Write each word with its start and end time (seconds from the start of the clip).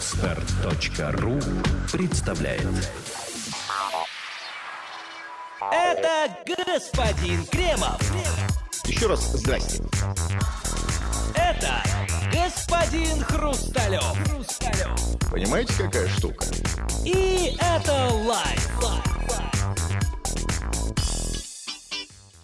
Отстар.ру 0.00 1.38
представляет 1.92 2.66
Это 5.60 6.38
господин 6.46 7.44
Кремов. 7.44 8.00
Еще 8.86 9.08
раз 9.08 9.20
здрасте. 9.20 9.82
Это 11.34 11.82
господин 12.32 13.22
Хрусталев. 13.24 14.02
Хрусталев. 14.26 15.30
Понимаете, 15.30 15.74
какая 15.74 16.08
штука? 16.08 16.46
И 17.04 17.58
это 17.60 18.08
live. 18.24 19.09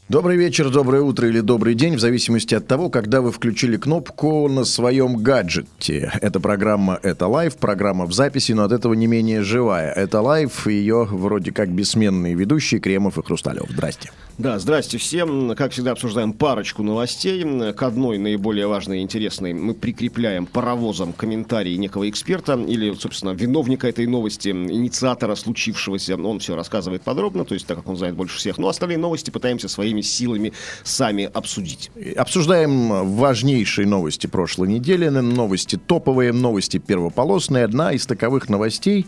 Добрый 0.08 0.36
вечер, 0.36 0.70
доброе 0.70 1.02
утро 1.02 1.28
или 1.28 1.40
добрый 1.40 1.74
день, 1.74 1.96
в 1.96 1.98
зависимости 1.98 2.54
от 2.54 2.68
того, 2.68 2.90
когда 2.90 3.20
вы 3.20 3.32
включили 3.32 3.76
кнопку 3.76 4.46
на 4.46 4.64
своем 4.64 5.16
гаджете. 5.16 6.12
Эта 6.20 6.38
программа 6.38 7.00
«Это 7.02 7.26
live», 7.26 7.56
программа 7.56 8.06
в 8.06 8.12
записи, 8.12 8.52
но 8.52 8.62
от 8.62 8.70
этого 8.70 8.94
не 8.94 9.08
менее 9.08 9.42
живая. 9.42 9.90
«Это 9.90 10.20
live», 10.20 10.68
ее 10.68 11.08
вроде 11.10 11.50
как 11.50 11.70
бессменные 11.70 12.34
ведущие 12.34 12.80
Кремов 12.80 13.18
и 13.18 13.22
Хрусталев. 13.24 13.66
Здрасте. 13.68 14.12
Да, 14.38 14.58
здрасте 14.60 14.98
всем. 14.98 15.56
Как 15.56 15.72
всегда, 15.72 15.92
обсуждаем 15.92 16.34
парочку 16.34 16.84
новостей. 16.84 17.42
К 17.72 17.82
одной 17.82 18.18
наиболее 18.18 18.68
важной 18.68 19.00
и 19.00 19.02
интересной 19.02 19.54
мы 19.54 19.74
прикрепляем 19.74 20.46
паровозом 20.46 21.14
комментарий 21.14 21.76
некого 21.78 22.08
эксперта 22.08 22.54
или, 22.54 22.92
собственно, 22.94 23.30
виновника 23.30 23.88
этой 23.88 24.06
новости, 24.06 24.50
инициатора 24.50 25.34
случившегося. 25.34 26.16
Он 26.16 26.38
все 26.38 26.54
рассказывает 26.54 27.02
подробно, 27.02 27.44
то 27.44 27.54
есть 27.54 27.66
так 27.66 27.78
как 27.78 27.88
он 27.88 27.96
знает 27.96 28.14
больше 28.14 28.36
всех. 28.36 28.58
Но 28.58 28.68
остальные 28.68 28.98
новости 28.98 29.30
пытаемся 29.30 29.68
своими 29.68 29.95
силами 30.00 30.52
сами 30.84 31.30
обсудить. 31.32 31.90
Обсуждаем 32.16 33.16
важнейшие 33.16 33.86
новости 33.86 34.26
прошлой 34.26 34.68
недели, 34.68 35.08
новости 35.08 35.76
топовые, 35.76 36.32
новости 36.32 36.78
первополосные. 36.78 37.64
Одна 37.64 37.92
из 37.92 38.06
таковых 38.06 38.48
новостей 38.48 39.06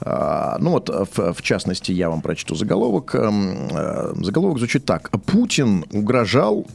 а, 0.00 0.58
ну 0.60 0.70
вот, 0.70 0.88
в, 0.88 1.32
в 1.34 1.42
частности, 1.42 1.92
я 1.92 2.08
вам 2.10 2.22
прочту 2.22 2.54
заголовок. 2.54 3.14
Э, 3.14 4.12
заголовок 4.14 4.58
звучит 4.58 4.84
так. 4.84 5.10
Путин 5.26 5.84
угрожал, 5.92 6.66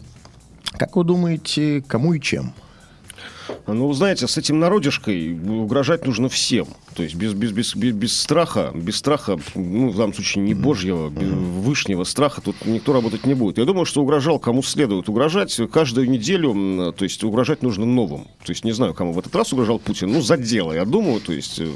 как 0.77 0.95
вы 0.95 1.03
думаете, 1.03 1.83
кому 1.87 2.13
и 2.13 2.19
чем? 2.19 2.53
Ну, 3.67 3.91
знаете, 3.93 4.27
с 4.27 4.37
этим 4.37 4.59
народишкой 4.59 5.33
угрожать 5.33 6.05
нужно 6.05 6.29
всем. 6.29 6.67
То 6.95 7.03
есть 7.03 7.15
без, 7.15 7.33
без, 7.33 7.51
без, 7.51 7.75
без, 7.75 7.93
без 7.93 8.19
страха, 8.19 8.71
без 8.73 8.97
страха, 8.97 9.39
ну, 9.55 9.89
в 9.89 9.95
данном 9.97 10.13
случае 10.13 10.43
не 10.43 10.53
божьего, 10.53 11.09
без 11.09 11.29
вышнего 11.29 12.03
страха 12.03 12.41
тут 12.41 12.55
никто 12.65 12.93
работать 12.93 13.25
не 13.25 13.33
будет. 13.33 13.57
Я 13.57 13.65
думаю, 13.65 13.85
что 13.85 14.01
угрожал 14.01 14.39
кому 14.39 14.63
следует 14.63 15.09
угрожать 15.09 15.59
каждую 15.71 16.09
неделю, 16.09 16.93
то 16.93 17.03
есть 17.03 17.23
угрожать 17.23 17.63
нужно 17.63 17.85
новым. 17.85 18.25
То 18.45 18.51
есть 18.51 18.63
не 18.63 18.71
знаю, 18.71 18.93
кому 18.93 19.13
в 19.13 19.19
этот 19.19 19.35
раз 19.35 19.53
угрожал 19.53 19.79
Путин, 19.79 20.11
ну, 20.11 20.21
за 20.21 20.37
дело, 20.37 20.73
я 20.73 20.85
думаю, 20.85 21.19
то 21.21 21.33
есть... 21.33 21.59
Э, 21.59 21.69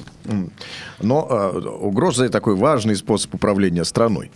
Но 1.02 1.28
э, 1.30 1.59
угроза– 1.59 2.30
такой 2.38 2.56
важный 2.56 2.96
способ 2.96 3.34
управления 3.36 3.86
страной 3.86 4.31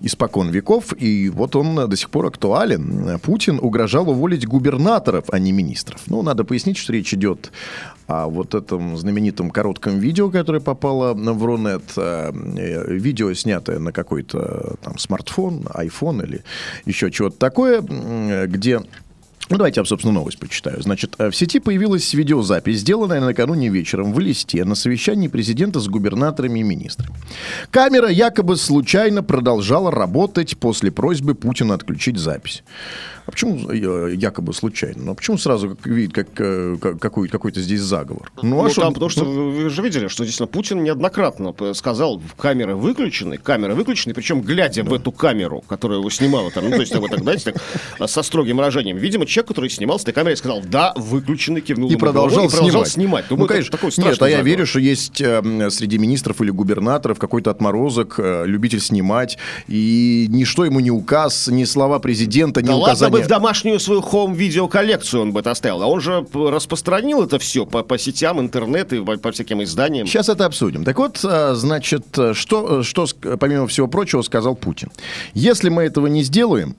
испокон 0.00 0.50
веков, 0.50 0.92
и 0.96 1.28
вот 1.30 1.56
он 1.56 1.88
до 1.88 1.96
сих 1.96 2.10
пор 2.10 2.26
актуален. 2.26 3.18
Путин 3.20 3.58
угрожал 3.60 4.10
уволить 4.10 4.46
губернаторов, 4.46 5.24
а 5.30 5.38
не 5.38 5.52
министров. 5.52 6.02
Ну, 6.06 6.22
надо 6.22 6.44
пояснить, 6.44 6.76
что 6.76 6.92
речь 6.92 7.14
идет 7.14 7.50
о 8.06 8.28
вот 8.28 8.54
этом 8.54 8.96
знаменитом 8.96 9.50
коротком 9.50 9.98
видео, 9.98 10.30
которое 10.30 10.60
попало 10.60 11.14
в 11.14 11.44
Рунет. 11.44 11.82
Э, 11.96 12.30
видео, 12.32 13.32
снятое 13.34 13.78
на 13.78 13.92
какой-то 13.92 14.76
там 14.82 14.98
смартфон, 14.98 15.66
iPhone 15.74 16.24
или 16.24 16.44
еще 16.84 17.10
чего-то 17.10 17.38
такое, 17.38 17.80
где 18.46 18.80
ну, 19.48 19.58
давайте 19.58 19.80
я, 19.80 19.84
собственно, 19.84 20.14
новость 20.14 20.38
почитаю. 20.38 20.82
Значит, 20.82 21.14
э, 21.18 21.30
в 21.30 21.36
сети 21.36 21.60
появилась 21.60 22.12
видеозапись, 22.14 22.80
сделанная 22.80 23.20
накануне 23.20 23.68
вечером 23.68 24.12
в 24.12 24.18
Листе 24.18 24.64
на 24.64 24.74
совещании 24.74 25.28
президента 25.28 25.78
с 25.78 25.86
губернаторами 25.86 26.60
и 26.60 26.62
министрами. 26.64 27.14
Камера 27.70 28.08
якобы 28.08 28.56
случайно 28.56 29.22
продолжала 29.22 29.90
работать 29.90 30.56
после 30.58 30.90
просьбы 30.90 31.34
Путина 31.34 31.74
отключить 31.74 32.18
запись. 32.18 32.64
А 33.26 33.32
почему 33.32 33.70
э, 33.70 34.14
якобы 34.14 34.54
случайно? 34.54 35.02
Ну, 35.04 35.12
а 35.12 35.14
почему 35.14 35.36
сразу 35.36 35.76
видит 35.84 36.12
как, 36.12 36.28
э, 36.38 36.76
как, 36.80 37.00
какой, 37.00 37.28
какой-то 37.28 37.60
здесь 37.60 37.80
заговор? 37.80 38.30
Ну, 38.40 38.60
а 38.60 38.64
ну 38.64 38.70
что, 38.70 38.82
там, 38.82 38.94
потому 38.94 39.10
что 39.10 39.24
ну... 39.24 39.50
вы 39.50 39.68
же 39.68 39.82
видели, 39.82 40.06
что 40.06 40.22
действительно 40.22 40.46
Путин 40.46 40.84
неоднократно 40.84 41.52
сказал, 41.74 42.22
камеры 42.38 42.76
выключены, 42.76 43.36
камеры 43.36 43.74
выключены, 43.74 44.14
причем 44.14 44.42
глядя 44.42 44.84
да. 44.84 44.90
в 44.90 44.94
эту 44.94 45.10
камеру, 45.10 45.64
которая 45.66 45.98
его 45.98 46.08
снимала, 46.08 46.52
там, 46.52 46.64
ну, 46.64 46.70
то 46.70 46.80
есть, 46.80 46.94
вы 46.94 47.08
так, 47.08 47.20
знаете, 47.20 47.52
так, 47.52 48.08
со 48.08 48.22
строгим 48.22 48.58
выражением. 48.58 48.96
Видимо, 48.96 49.26
человек, 49.26 49.48
который 49.48 49.70
снимал 49.70 49.98
с 49.98 50.02
этой 50.02 50.14
камерой, 50.14 50.36
сказал, 50.36 50.62
да, 50.62 50.92
выключены, 50.94 51.60
кивнул 51.60 51.90
и 51.90 51.96
продолжал, 51.96 52.46
и 52.46 52.48
продолжал 52.48 52.84
снимать. 52.84 52.92
снимать. 52.92 53.28
Думаю, 53.28 53.42
ну, 53.42 53.48
конечно, 53.48 53.72
такой 53.72 53.90
нет, 53.96 54.22
а 54.22 54.28
я 54.28 54.42
верю, 54.42 54.66
что 54.66 54.78
есть 54.78 55.20
э, 55.20 55.70
среди 55.70 55.98
министров 55.98 56.40
или 56.40 56.50
губернаторов 56.50 57.18
какой-то 57.18 57.50
отморозок, 57.50 58.14
э, 58.18 58.44
любитель 58.46 58.80
снимать, 58.80 59.36
и 59.66 60.26
ничто 60.28 60.64
ему 60.64 60.78
не 60.78 60.92
указ, 60.92 61.48
ни 61.48 61.64
слова 61.64 61.98
президента, 61.98 62.62
ни 62.62 62.68
да 62.68 62.76
указания. 62.76 63.15
Бы 63.18 63.24
в 63.24 63.28
домашнюю 63.28 63.80
свою 63.80 64.02
хоум-видеоколлекцию 64.02 65.22
он 65.22 65.32
бы 65.32 65.40
это 65.40 65.50
оставил, 65.50 65.82
а 65.82 65.86
он 65.86 66.00
же 66.00 66.26
распространил 66.32 67.22
это 67.22 67.38
все 67.38 67.66
по, 67.66 67.82
по 67.82 67.98
сетям, 67.98 68.40
интернет 68.40 68.92
и 68.92 69.00
по, 69.00 69.16
по 69.16 69.32
всяким 69.32 69.62
изданиям. 69.62 70.06
Сейчас 70.06 70.28
это 70.28 70.46
обсудим. 70.46 70.84
Так 70.84 70.98
вот, 70.98 71.20
э, 71.24 71.54
значит, 71.54 72.06
что, 72.32 72.82
что, 72.82 73.06
помимо 73.38 73.66
всего 73.66 73.88
прочего, 73.88 74.22
сказал 74.22 74.54
Путин. 74.54 74.90
Если 75.34 75.68
мы 75.68 75.84
этого 75.84 76.06
не 76.06 76.22
сделаем, 76.22 76.76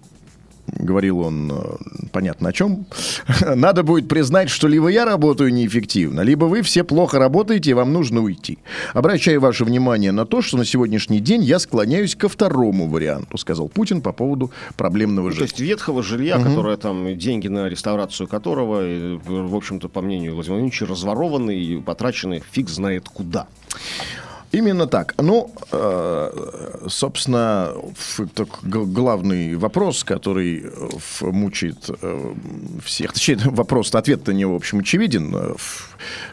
говорил 0.73 1.19
он, 1.19 1.51
э, 1.51 2.07
понятно 2.11 2.49
о 2.49 2.53
чем, 2.53 2.85
надо 3.55 3.83
будет 3.83 4.07
признать, 4.07 4.49
что 4.49 4.67
либо 4.67 4.89
я 4.89 5.05
работаю 5.05 5.53
неэффективно, 5.53 6.21
либо 6.21 6.45
вы 6.45 6.61
все 6.61 6.83
плохо 6.83 7.19
работаете, 7.19 7.71
и 7.71 7.73
вам 7.73 7.93
нужно 7.93 8.21
уйти. 8.21 8.59
Обращаю 8.93 9.41
ваше 9.41 9.65
внимание 9.65 10.11
на 10.11 10.25
то, 10.25 10.41
что 10.41 10.57
на 10.57 10.65
сегодняшний 10.65 11.19
день 11.19 11.43
я 11.43 11.59
склоняюсь 11.59 12.15
ко 12.15 12.29
второму 12.29 12.87
варианту, 12.87 13.37
сказал 13.37 13.69
Путин 13.69 14.01
по 14.01 14.11
поводу 14.11 14.51
проблемного 14.75 15.31
жилья. 15.31 15.47
То 15.47 15.51
есть 15.51 15.59
ветхого 15.59 16.03
жилья, 16.03 16.37
угу. 16.37 16.49
которое 16.49 16.77
там, 16.77 17.17
деньги 17.17 17.47
на 17.47 17.69
реставрацию 17.69 18.27
которого, 18.27 18.81
в 19.25 19.55
общем-то, 19.55 19.89
по 19.89 20.01
мнению 20.01 20.35
Владимира 20.35 20.59
Владимировича, 20.59 20.85
разворованы 20.85 21.55
и 21.55 21.81
потрачены 21.81 22.41
фиг 22.51 22.69
знает 22.69 23.07
куда. 23.09 23.47
Именно 24.51 24.87
так. 24.87 25.13
Ну, 25.17 25.51
э, 25.71 26.87
собственно, 26.87 27.73
главный 28.63 29.55
вопрос, 29.55 30.05
который 30.05 30.65
мучает 31.21 31.89
э, 32.01 32.33
всех, 32.83 33.11
точнее, 33.11 33.39
вопрос, 33.45 33.93
ответ 33.93 34.25
на 34.27 34.31
него, 34.31 34.53
в 34.53 34.55
общем, 34.55 34.79
очевиден. 34.79 35.35
Э, 35.35 35.53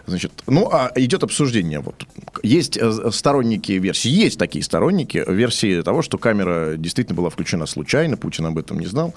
значит, 0.07 0.31
ну, 0.47 0.69
а 0.71 0.93
идет 0.95 1.25
обсуждение. 1.25 1.81
Вот. 1.81 2.07
Есть 2.45 2.79
сторонники 3.11 3.73
версии, 3.73 4.11
есть 4.11 4.39
такие 4.39 4.63
сторонники 4.63 5.25
версии 5.27 5.83
того, 5.83 6.03
что 6.03 6.17
камера 6.17 6.77
действительно 6.77 7.17
была 7.17 7.31
включена 7.31 7.67
случайно, 7.67 8.17
Путин 8.17 8.47
об 8.47 8.59
этом 8.59 8.79
не 8.79 8.87
знал. 8.87 9.13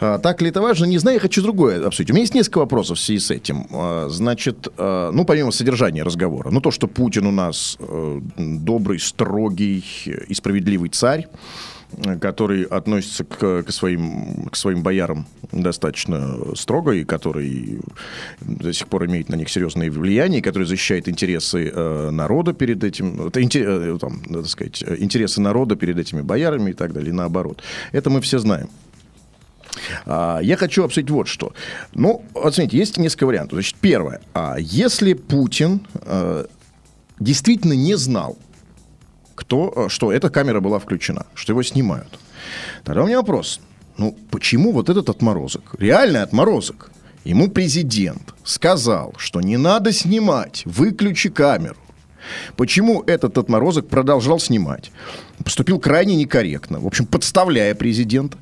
Так 0.00 0.42
ли 0.42 0.48
это 0.48 0.60
важно, 0.60 0.86
не 0.86 0.98
знаю, 0.98 1.16
я 1.16 1.20
хочу 1.20 1.42
другое 1.42 1.86
обсудить. 1.86 2.10
У 2.10 2.14
меня 2.14 2.22
есть 2.22 2.34
несколько 2.34 2.58
вопросов 2.58 2.98
в 2.98 3.00
связи 3.00 3.20
с 3.20 3.30
этим. 3.30 3.68
Значит, 4.08 4.68
ну, 4.78 5.24
помимо 5.24 5.52
содержания 5.52 6.02
разговора, 6.02 6.50
ну, 6.50 6.60
то, 6.60 6.70
что 6.70 6.88
Путин 6.88 7.26
у 7.26 7.30
нас 7.30 7.76
добрый, 8.36 8.98
строгий 8.98 9.84
и 10.28 10.34
справедливый 10.34 10.90
царь 10.90 11.28
который 12.20 12.64
относится 12.64 13.24
к, 13.24 13.62
к, 13.62 13.70
своим, 13.70 14.46
к 14.50 14.56
своим 14.56 14.82
боярам 14.82 15.26
достаточно 15.52 16.36
строго, 16.54 16.92
и 16.92 17.04
который 17.04 17.80
до 18.40 18.72
сих 18.72 18.88
пор 18.88 19.06
имеет 19.06 19.28
на 19.28 19.36
них 19.36 19.48
серьезное 19.48 19.90
влияние, 19.90 20.42
который 20.42 20.64
защищает 20.64 21.08
интересы 21.08 21.70
э, 21.72 22.10
народа 22.10 22.52
перед 22.52 22.82
этим, 22.82 23.28
это, 23.28 23.40
э, 23.40 23.98
там, 24.00 24.22
надо 24.26 24.48
сказать, 24.48 24.82
интересы 24.98 25.40
народа 25.40 25.76
перед 25.76 25.98
этими 25.98 26.22
боярами 26.22 26.70
и 26.70 26.74
так 26.74 26.92
далее, 26.92 27.10
и 27.10 27.14
наоборот. 27.14 27.62
Это 27.92 28.10
мы 28.10 28.20
все 28.20 28.38
знаем. 28.38 28.68
А, 30.06 30.40
я 30.42 30.56
хочу 30.56 30.84
обсудить 30.84 31.10
вот 31.10 31.28
что. 31.28 31.52
Ну, 31.94 32.24
оцените, 32.34 32.76
есть 32.78 32.98
несколько 32.98 33.26
вариантов. 33.26 33.54
Значит, 33.54 33.76
первое. 33.80 34.20
А 34.34 34.56
если 34.58 35.12
Путин 35.12 35.86
э, 35.94 36.46
действительно 37.20 37.74
не 37.74 37.94
знал, 37.96 38.36
кто, 39.34 39.72
э, 39.76 39.88
что 39.88 40.12
эта 40.12 40.30
камера 40.30 40.60
была 40.60 40.78
включена, 40.78 41.26
что 41.34 41.52
его 41.52 41.62
снимают. 41.62 42.18
Тогда 42.84 43.02
у 43.02 43.06
меня 43.06 43.18
вопрос. 43.18 43.60
Ну, 43.96 44.16
почему 44.30 44.72
вот 44.72 44.88
этот 44.88 45.08
отморозок, 45.08 45.74
реальный 45.78 46.22
отморозок, 46.22 46.90
ему 47.24 47.48
президент 47.48 48.34
сказал, 48.44 49.14
что 49.16 49.40
не 49.40 49.56
надо 49.56 49.92
снимать, 49.92 50.62
выключи 50.66 51.30
камеру. 51.30 51.76
Почему 52.56 53.02
этот 53.06 53.38
отморозок 53.38 53.88
продолжал 53.88 54.38
снимать? 54.38 54.90
Поступил 55.44 55.78
крайне 55.78 56.16
некорректно, 56.16 56.80
в 56.80 56.86
общем, 56.86 57.06
подставляя 57.06 57.74
президента. 57.74 58.36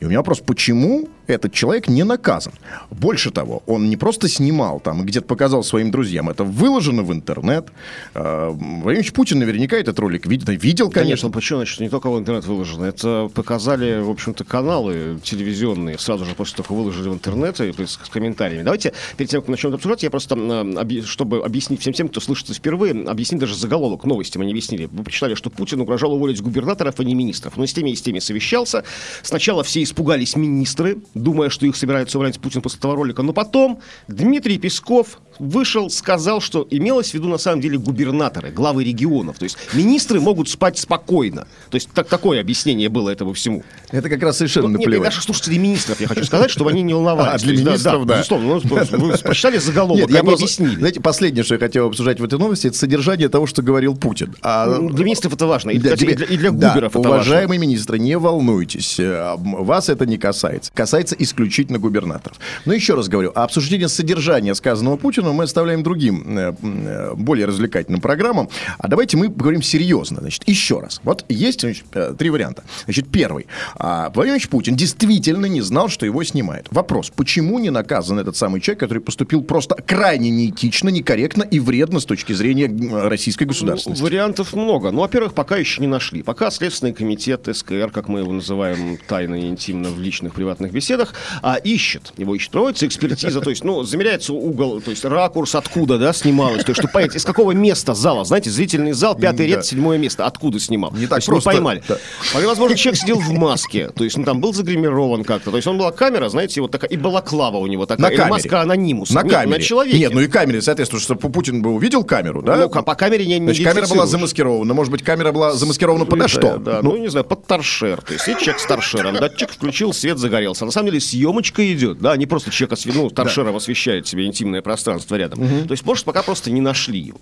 И 0.00 0.04
у 0.04 0.08
меня 0.08 0.18
вопрос, 0.18 0.40
почему 0.40 1.08
этот 1.28 1.52
человек 1.52 1.88
не 1.88 2.04
наказан. 2.04 2.52
Больше 2.90 3.30
того, 3.30 3.62
он 3.66 3.88
не 3.90 3.96
просто 3.96 4.28
снимал 4.28 4.80
там 4.80 5.02
и 5.02 5.04
где-то 5.04 5.26
показал 5.26 5.62
своим 5.62 5.90
друзьям, 5.90 6.30
это 6.30 6.42
выложено 6.44 7.02
в 7.02 7.12
интернет. 7.12 7.68
Э, 8.14 8.50
Владимир 8.50 9.12
Путин 9.12 9.38
наверняка 9.38 9.76
этот 9.76 9.98
ролик 9.98 10.26
видел, 10.26 10.52
видел 10.52 10.90
конечно. 10.90 11.08
Конечно, 11.08 11.30
почему, 11.30 11.58
значит, 11.58 11.80
не 11.80 11.88
только 11.88 12.10
в 12.10 12.18
интернет 12.18 12.44
выложено. 12.46 12.84
Это 12.86 13.30
показали, 13.34 14.00
в 14.00 14.10
общем-то, 14.10 14.44
каналы 14.44 15.18
телевизионные 15.22 15.98
сразу 15.98 16.24
же 16.24 16.34
после 16.34 16.56
того, 16.56 16.68
как 16.68 16.76
выложили 16.76 17.08
в 17.08 17.14
интернет 17.14 17.60
и 17.60 17.72
с, 17.86 17.96
комментариями. 18.10 18.62
Давайте, 18.62 18.94
перед 19.16 19.30
тем, 19.30 19.42
как 19.42 19.48
начнем 19.48 19.74
обсуждать, 19.74 20.02
я 20.02 20.10
просто, 20.10 20.34
э, 20.36 21.02
чтобы 21.04 21.44
объяснить 21.44 21.80
всем 21.80 21.92
тем, 21.92 22.08
кто 22.08 22.20
слышит 22.20 22.48
впервые, 22.48 23.04
объяснить 23.04 23.40
даже 23.40 23.54
заголовок 23.54 24.04
новости 24.04 24.38
мы 24.38 24.46
не 24.46 24.52
объяснили. 24.52 24.88
Вы 24.90 25.04
прочитали, 25.04 25.34
что 25.34 25.50
Путин 25.50 25.80
угрожал 25.80 26.14
уволить 26.14 26.40
губернаторов, 26.40 26.98
а 26.98 27.04
не 27.04 27.14
министров. 27.14 27.56
Но 27.56 27.66
с 27.66 27.72
теми 27.74 27.90
и 27.90 27.96
с 27.96 28.02
теми 28.02 28.18
совещался. 28.18 28.84
Сначала 29.22 29.62
все 29.62 29.82
испугались 29.82 30.36
министры, 30.36 30.98
думая, 31.18 31.50
что 31.50 31.66
их 31.66 31.76
собирается 31.76 32.18
уволить 32.18 32.40
Путин 32.40 32.62
после 32.62 32.78
этого 32.78 32.94
ролика. 32.94 33.22
Но 33.22 33.32
потом 33.32 33.80
Дмитрий 34.08 34.58
Песков 34.58 35.20
вышел, 35.38 35.90
сказал, 35.90 36.40
что 36.40 36.66
имелось 36.70 37.10
в 37.10 37.14
виду 37.14 37.28
на 37.28 37.38
самом 37.38 37.60
деле 37.60 37.78
губернаторы, 37.78 38.50
главы 38.50 38.84
регионов. 38.84 39.38
То 39.38 39.44
есть 39.44 39.56
министры 39.72 40.20
могут 40.20 40.48
спать 40.48 40.78
спокойно. 40.78 41.46
То 41.70 41.76
есть 41.76 41.88
так, 41.94 42.08
такое 42.08 42.40
объяснение 42.40 42.88
было 42.88 43.10
этому 43.10 43.32
всему. 43.32 43.62
Это 43.90 44.08
как 44.08 44.22
раз 44.22 44.38
совершенно 44.38 44.68
ну, 44.68 44.78
наплевать. 44.78 44.98
Нет, 44.98 45.04
наших 45.06 45.22
слушателей 45.22 45.58
министров 45.58 46.00
я 46.00 46.06
хочу 46.08 46.24
сказать, 46.24 46.50
чтобы 46.50 46.70
они 46.70 46.82
не 46.82 46.94
волновались. 46.94 47.18
А, 47.28 47.38
для 47.38 47.52
министров, 47.52 48.06
да. 48.06 48.16
Безусловно, 48.16 48.60
ну, 48.64 48.98
вы 48.98 49.18
прочитали 49.22 49.58
заголовок, 49.58 50.00
Нет, 50.00 50.10
я 50.10 50.22
просто, 50.22 50.44
объяснили. 50.44 50.76
Знаете, 50.76 51.00
последнее, 51.00 51.44
что 51.44 51.54
я 51.54 51.60
хотел 51.60 51.86
обсуждать 51.88 52.20
в 52.20 52.24
этой 52.24 52.38
новости, 52.38 52.68
это 52.68 52.76
содержание 52.78 53.28
того, 53.28 53.46
что 53.46 53.60
говорил 53.60 53.94
Путин. 53.96 54.34
А, 54.40 54.66
Ну, 54.66 54.90
Для 54.90 55.04
министров 55.04 55.34
это 55.34 55.46
важно, 55.46 55.70
и, 55.70 55.78
Да, 55.78 55.96
тебе- 55.96 56.14
для, 56.14 56.26
и 56.26 56.36
для 56.36 56.50
да, 56.50 56.70
губеров 56.70 56.96
это 56.96 57.00
уважаемые 57.00 57.58
министры, 57.58 57.98
не 57.98 58.16
волнуйтесь, 58.16 58.98
э, 58.98 59.34
вас 59.36 59.88
это 59.88 60.06
не 60.06 60.16
касается. 60.16 60.70
Касается 60.74 61.16
исключительно 61.18 61.78
губернаторов. 61.78 62.38
Но 62.64 62.72
еще 62.72 62.94
раз 62.94 63.08
говорю, 63.08 63.32
а 63.34 63.44
обсуждение 63.44 63.88
содержания 63.88 64.54
сказанного 64.54 64.96
Путину 65.28 65.32
мы 65.34 65.44
оставляем 65.44 65.82
другим, 65.82 66.38
э, 66.38 66.54
э, 66.62 67.14
более 67.14 67.46
развлекательным 67.46 68.00
программам. 68.00 68.48
А 68.78 68.88
давайте 68.88 69.16
мы 69.16 69.30
поговорим 69.30 69.62
серьезно. 69.62 70.20
Значит, 70.20 70.48
еще 70.48 70.80
раз. 70.80 71.00
Вот 71.04 71.24
есть 71.28 71.60
значит, 71.60 71.84
э, 71.94 72.14
три 72.18 72.30
варианта. 72.30 72.64
Значит, 72.84 73.08
первый. 73.08 73.46
А, 73.76 74.10
Владимир 74.14 74.38
Путин 74.48 74.76
действительно 74.76 75.46
не 75.46 75.60
знал, 75.60 75.88
что 75.88 76.06
его 76.06 76.24
снимают. 76.24 76.68
Вопрос, 76.70 77.10
почему 77.10 77.58
не 77.58 77.70
наказан 77.70 78.18
этот 78.18 78.36
самый 78.36 78.60
человек, 78.60 78.80
который 78.80 79.00
поступил 79.00 79.42
просто 79.42 79.74
крайне 79.74 80.30
неэтично, 80.30 80.88
некорректно 80.90 81.42
и 81.42 81.60
вредно 81.60 82.00
с 82.00 82.04
точки 82.04 82.32
зрения 82.32 82.68
российской 83.08 83.44
важно. 83.44 83.54
государственности? 83.54 84.02
Ну, 84.02 84.08
вариантов 84.08 84.54
много. 84.54 84.90
Ну, 84.90 85.00
во-первых, 85.00 85.34
пока 85.34 85.56
еще 85.56 85.80
не 85.80 85.86
нашли. 85.86 86.22
Пока 86.22 86.50
Следственный 86.50 86.92
комитет 86.92 87.48
СКР, 87.52 87.90
как 87.92 88.08
мы 88.08 88.20
его 88.20 88.32
называем 88.32 88.98
тайно 89.08 89.34
и 89.34 89.48
интимно 89.48 89.90
в 89.90 90.00
личных 90.00 90.34
приватных 90.34 90.72
беседах, 90.72 91.14
а, 91.42 91.56
ищет. 91.56 92.12
Его 92.16 92.34
ищет. 92.34 92.50
Проводится 92.50 92.86
экспертиза, 92.86 93.40
то 93.40 93.50
есть, 93.50 93.64
ну, 93.64 93.82
замеряется 93.82 94.32
угол, 94.32 94.80
то 94.80 94.90
есть 94.90 95.04
ракурс, 95.18 95.54
откуда, 95.54 95.98
да, 95.98 96.12
снималось. 96.12 96.64
То 96.64 96.70
есть, 96.70 96.80
чтобы 96.80 96.92
понять, 96.92 97.14
из 97.14 97.24
какого 97.24 97.52
места 97.52 97.94
зала. 97.94 98.24
Знаете, 98.24 98.50
зрительный 98.50 98.92
зал, 98.92 99.16
пятый 99.16 99.46
ряд, 99.46 99.64
седьмое 99.66 99.98
место. 99.98 100.26
Откуда 100.26 100.58
снимал? 100.58 100.92
Не 100.92 101.06
так 101.06 101.24
просто, 101.24 101.50
поймали. 101.50 101.82
Вполне 102.20 102.48
возможно, 102.48 102.76
человек 102.76 103.00
сидел 103.00 103.18
в 103.18 103.32
маске. 103.32 103.88
То 103.90 104.04
есть, 104.04 104.16
ну, 104.16 104.24
там 104.24 104.40
был 104.40 104.52
загримирован 104.54 105.24
как-то. 105.24 105.50
То 105.50 105.56
есть, 105.56 105.66
он 105.66 105.78
была 105.78 105.92
камера, 105.92 106.28
знаете, 106.28 106.60
вот 106.60 106.70
такая, 106.70 106.90
и 106.90 106.96
балаклава 106.96 107.58
у 107.58 107.66
него 107.66 107.86
такая. 107.86 108.10
На 108.10 108.16
камере. 108.16 108.30
маска 108.30 108.60
анонимуса. 108.62 109.14
На 109.14 109.22
камере. 109.22 109.58
На 109.58 109.62
человеке. 109.62 109.98
Нет, 109.98 110.14
ну 110.14 110.20
и 110.20 110.28
камере, 110.28 110.62
соответственно, 110.62 111.00
что 111.00 111.14
Путин 111.16 111.62
бы 111.62 111.70
увидел 111.70 112.04
камеру, 112.04 112.42
да? 112.42 112.56
Ну, 112.56 112.68
по 112.68 112.94
камере 112.94 113.26
не, 113.26 113.38
Значит, 113.38 113.64
камера 113.64 113.86
была 113.86 114.06
замаскирована. 114.06 114.74
Может 114.74 114.90
быть, 114.92 115.02
камера 115.02 115.32
была 115.32 115.52
замаскирована 115.52 116.04
подо 116.04 116.28
что? 116.28 116.58
Да, 116.58 116.80
ну, 116.82 116.96
не 116.96 117.08
знаю, 117.08 117.24
под 117.24 117.46
торшер. 117.46 118.00
То 118.02 118.12
есть, 118.12 118.24
человек 118.24 118.60
с 118.60 118.66
торшером, 118.66 119.14
да, 119.14 119.28
человек 119.28 119.52
включил, 119.52 119.92
свет 119.92 120.18
загорелся. 120.18 120.64
На 120.64 120.70
самом 120.70 120.86
деле, 120.88 121.00
съемочка 121.00 121.72
идет, 121.72 121.98
да, 121.98 122.16
не 122.16 122.26
просто 122.26 122.50
человек 122.50 122.78
осве- 122.78 122.92
ну, 122.94 123.10
торшером 123.10 123.56
освещает 123.56 124.06
себе 124.06 124.26
интимное 124.26 124.62
пространство 124.62 124.97
рядом. 125.16 125.38
То 125.66 125.72
есть, 125.72 125.84
может, 125.84 126.04
пока 126.04 126.22
просто 126.22 126.50
не 126.50 126.60
нашли 126.60 126.98
его. 126.98 127.18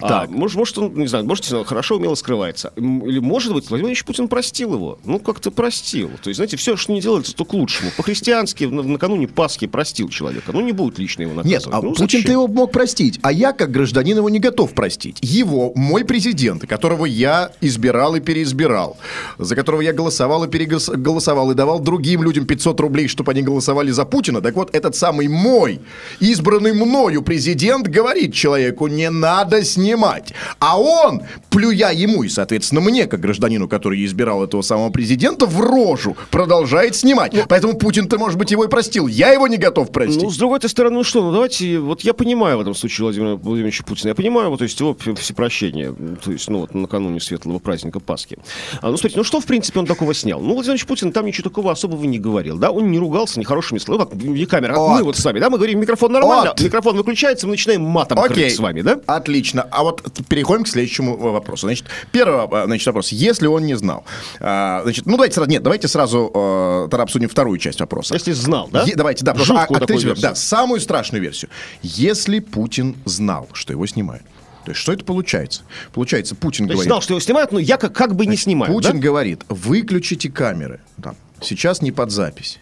А, 0.00 0.08
Так. 0.08 0.30
может, 0.30 0.56
может, 0.56 0.78
он, 0.78 0.94
не 0.94 1.06
знаю, 1.06 1.24
может, 1.24 1.44
хорошо 1.66 1.96
умело 1.96 2.14
скрывается. 2.14 2.72
Или, 2.76 3.18
может 3.20 3.52
быть, 3.52 3.68
Владимир 3.68 3.90
Ильич 3.90 4.04
Путин 4.04 4.28
простил 4.28 4.74
его. 4.74 4.98
Ну, 5.04 5.18
как-то 5.18 5.50
простил. 5.50 6.10
То 6.22 6.28
есть, 6.28 6.36
знаете, 6.36 6.56
все, 6.56 6.76
что 6.76 6.92
не 6.92 7.00
делается, 7.00 7.34
то 7.34 7.44
к 7.44 7.52
лучшему. 7.54 7.90
По-христиански, 7.96 8.64
на- 8.64 8.82
накануне 8.82 9.28
Пасхи 9.28 9.66
простил 9.66 10.08
человека. 10.08 10.52
Ну, 10.52 10.60
не 10.60 10.72
будет 10.72 10.98
лично 10.98 11.22
его 11.22 11.34
наказывать. 11.34 11.66
Нет, 11.66 11.74
а 11.74 11.80
Ну, 11.82 11.94
Путин-то 11.94 12.30
его 12.32 12.46
мог 12.48 12.72
простить, 12.72 13.18
а 13.22 13.32
я, 13.32 13.52
как 13.52 13.70
гражданин, 13.70 14.16
его 14.16 14.28
не 14.30 14.38
готов 14.38 14.72
простить. 14.74 15.18
Его, 15.22 15.72
мой 15.74 16.04
президент, 16.04 16.66
которого 16.66 17.06
я 17.06 17.52
избирал 17.60 18.14
и 18.16 18.20
переизбирал, 18.20 18.96
за 19.38 19.54
которого 19.56 19.80
я 19.80 19.92
голосовал 19.92 20.44
и 20.44 20.48
переголосовал, 20.48 21.50
и 21.50 21.54
давал 21.54 21.80
другим 21.80 22.22
людям 22.22 22.46
500 22.46 22.80
рублей, 22.80 23.08
чтобы 23.08 23.32
они 23.32 23.42
голосовали 23.42 23.90
за 23.90 24.04
Путина, 24.04 24.40
так 24.40 24.54
вот, 24.54 24.74
этот 24.74 24.94
самый 24.96 25.28
мой, 25.28 25.80
избранный 26.20 26.72
мною 27.12 27.22
президент, 27.22 27.88
говорит 27.88 28.32
человеку, 28.32 28.86
не 28.86 29.10
надо 29.10 29.64
снимать. 29.64 30.32
А 30.58 30.80
он, 30.80 31.22
плюя 31.50 31.92
ему 31.92 32.22
и, 32.22 32.28
соответственно, 32.28 32.80
мне, 32.80 33.06
как 33.06 33.20
гражданину, 33.20 33.68
который 33.68 34.02
избирал 34.04 34.42
этого 34.42 34.62
самого 34.62 34.90
президента, 34.90 35.46
в 35.46 35.60
рожу 35.60 36.16
продолжает 36.30 36.96
снимать. 36.96 37.34
Поэтому 37.48 37.74
Путин-то, 37.74 38.18
может 38.18 38.38
быть, 38.38 38.50
его 38.50 38.64
и 38.64 38.68
простил. 38.68 39.06
Я 39.06 39.32
его 39.32 39.46
не 39.46 39.58
готов 39.58 39.92
простить. 39.92 40.22
Ну, 40.22 40.30
с 40.30 40.38
другой 40.38 40.60
стороны, 40.66 40.96
ну 40.96 41.04
что, 41.04 41.22
ну 41.22 41.32
давайте, 41.32 41.78
вот 41.78 42.00
я 42.02 42.14
понимаю 42.14 42.58
в 42.58 42.60
этом 42.62 42.74
случае 42.74 43.04
Владимира 43.04 43.36
Владимировича 43.36 43.84
Путина, 43.84 44.08
я 44.10 44.14
понимаю, 44.14 44.48
вот, 44.50 44.58
то 44.58 44.64
есть 44.64 44.80
его 44.80 44.96
всепрощение, 45.16 45.94
то 46.24 46.32
есть, 46.32 46.48
ну, 46.48 46.60
вот 46.60 46.74
накануне 46.74 47.20
светлого 47.20 47.58
праздника 47.58 48.00
Пасхи. 48.00 48.38
А, 48.80 48.90
ну, 48.90 48.96
смотрите, 48.96 49.18
ну 49.18 49.24
что, 49.24 49.40
в 49.40 49.44
принципе, 49.46 49.80
он 49.80 49.86
такого 49.86 50.14
снял? 50.14 50.38
Ну, 50.38 50.54
Владимир 50.54 50.62
Владимирович 50.62 50.86
Путин 50.86 51.12
там 51.12 51.26
ничего 51.26 51.44
такого 51.50 51.72
особого 51.72 52.04
не 52.04 52.18
говорил, 52.18 52.56
да, 52.56 52.70
он 52.70 52.90
не 52.90 52.98
ругался 52.98 53.38
нехорошими 53.38 53.78
словами, 53.78 54.08
как 54.08 54.22
не 54.22 54.46
камера, 54.46 54.76
Вот. 54.76 54.98
мы 54.98 55.04
вот 55.04 55.16
с 55.16 55.24
вами, 55.24 55.40
да, 55.40 55.50
мы 55.50 55.58
говорим, 55.58 55.80
микрофон 55.80 56.12
нормально, 56.12 56.50
Вот. 56.50 56.60
микрофон 56.60 56.96
выключается, 57.02 57.46
мы 57.46 57.52
начинаем 57.52 57.82
матом 57.82 58.18
Окей. 58.18 58.50
с 58.50 58.58
вами, 58.58 58.82
да? 58.82 59.00
Отлично. 59.06 59.66
А 59.70 59.82
вот 59.82 60.02
переходим 60.28 60.64
к 60.64 60.68
следующему 60.68 61.16
э, 61.16 61.30
вопросу. 61.32 61.66
Значит, 61.66 61.86
первый 62.10 62.46
э, 62.50 62.66
значит, 62.66 62.86
вопрос. 62.86 63.12
Если 63.12 63.46
он 63.46 63.64
не 63.66 63.74
знал. 63.74 64.04
А, 64.40 64.80
значит, 64.84 65.06
ну 65.06 65.12
давайте 65.12 65.34
сразу, 65.34 65.50
нет, 65.50 65.62
давайте 65.62 65.88
сразу 65.88 66.30
э, 66.34 66.88
тогда 66.90 67.02
обсудим 67.02 67.28
вторую 67.28 67.58
часть 67.58 67.80
вопроса. 67.80 68.14
Если 68.14 68.32
знал, 68.32 68.68
да? 68.72 68.84
Е- 68.84 68.94
давайте, 68.96 69.24
да, 69.24 69.34
просто, 69.34 69.54
а, 69.54 69.64
а, 69.64 69.80
третью, 69.80 70.08
версию. 70.08 70.30
да, 70.30 70.34
самую 70.34 70.80
страшную 70.80 71.22
версию. 71.22 71.50
Если 71.82 72.38
Путин 72.38 72.96
знал, 73.04 73.48
что 73.52 73.72
его 73.72 73.86
снимают, 73.86 74.24
то 74.64 74.70
есть 74.70 74.80
что 74.80 74.92
это 74.92 75.04
получается? 75.04 75.62
Получается, 75.92 76.34
Путин 76.34 76.66
То 76.66 76.74
говорит... 76.74 76.88
знал, 76.88 77.02
что 77.02 77.14
его 77.14 77.20
снимают, 77.20 77.52
но 77.52 77.58
я 77.58 77.76
как, 77.76 77.92
как 77.92 78.14
бы 78.14 78.26
не 78.26 78.36
снимаю, 78.36 78.72
Путин 78.72 78.92
да? 78.92 78.98
говорит, 78.98 79.40
выключите 79.48 80.30
камеры. 80.30 80.80
Там, 81.02 81.16
сейчас 81.40 81.82
не 81.82 81.90
под 81.90 82.10
запись. 82.10 82.60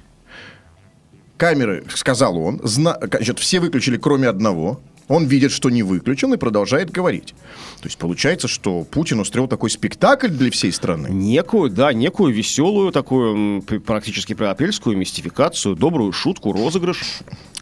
Камеры, 1.40 1.84
сказал 1.94 2.36
он, 2.36 2.60
зна- 2.64 2.98
значит, 3.00 3.38
все 3.38 3.60
выключили, 3.60 3.96
кроме 3.96 4.28
одного. 4.28 4.78
Он 5.08 5.24
видит, 5.24 5.52
что 5.52 5.70
не 5.70 5.82
выключен, 5.82 6.34
и 6.34 6.36
продолжает 6.36 6.90
говорить. 6.90 7.34
То 7.80 7.86
есть 7.86 7.96
получается, 7.96 8.46
что 8.46 8.84
Путин 8.84 9.20
устроил 9.20 9.48
такой 9.48 9.70
спектакль 9.70 10.28
для 10.28 10.50
всей 10.50 10.70
страны. 10.70 11.08
Некую, 11.08 11.70
да, 11.70 11.94
некую 11.94 12.34
веселую, 12.34 12.92
такую 12.92 13.62
практически 13.62 14.34
апрельскую 14.34 14.98
мистификацию, 14.98 15.76
добрую 15.76 16.12
шутку, 16.12 16.52
розыгрыш. 16.52 17.00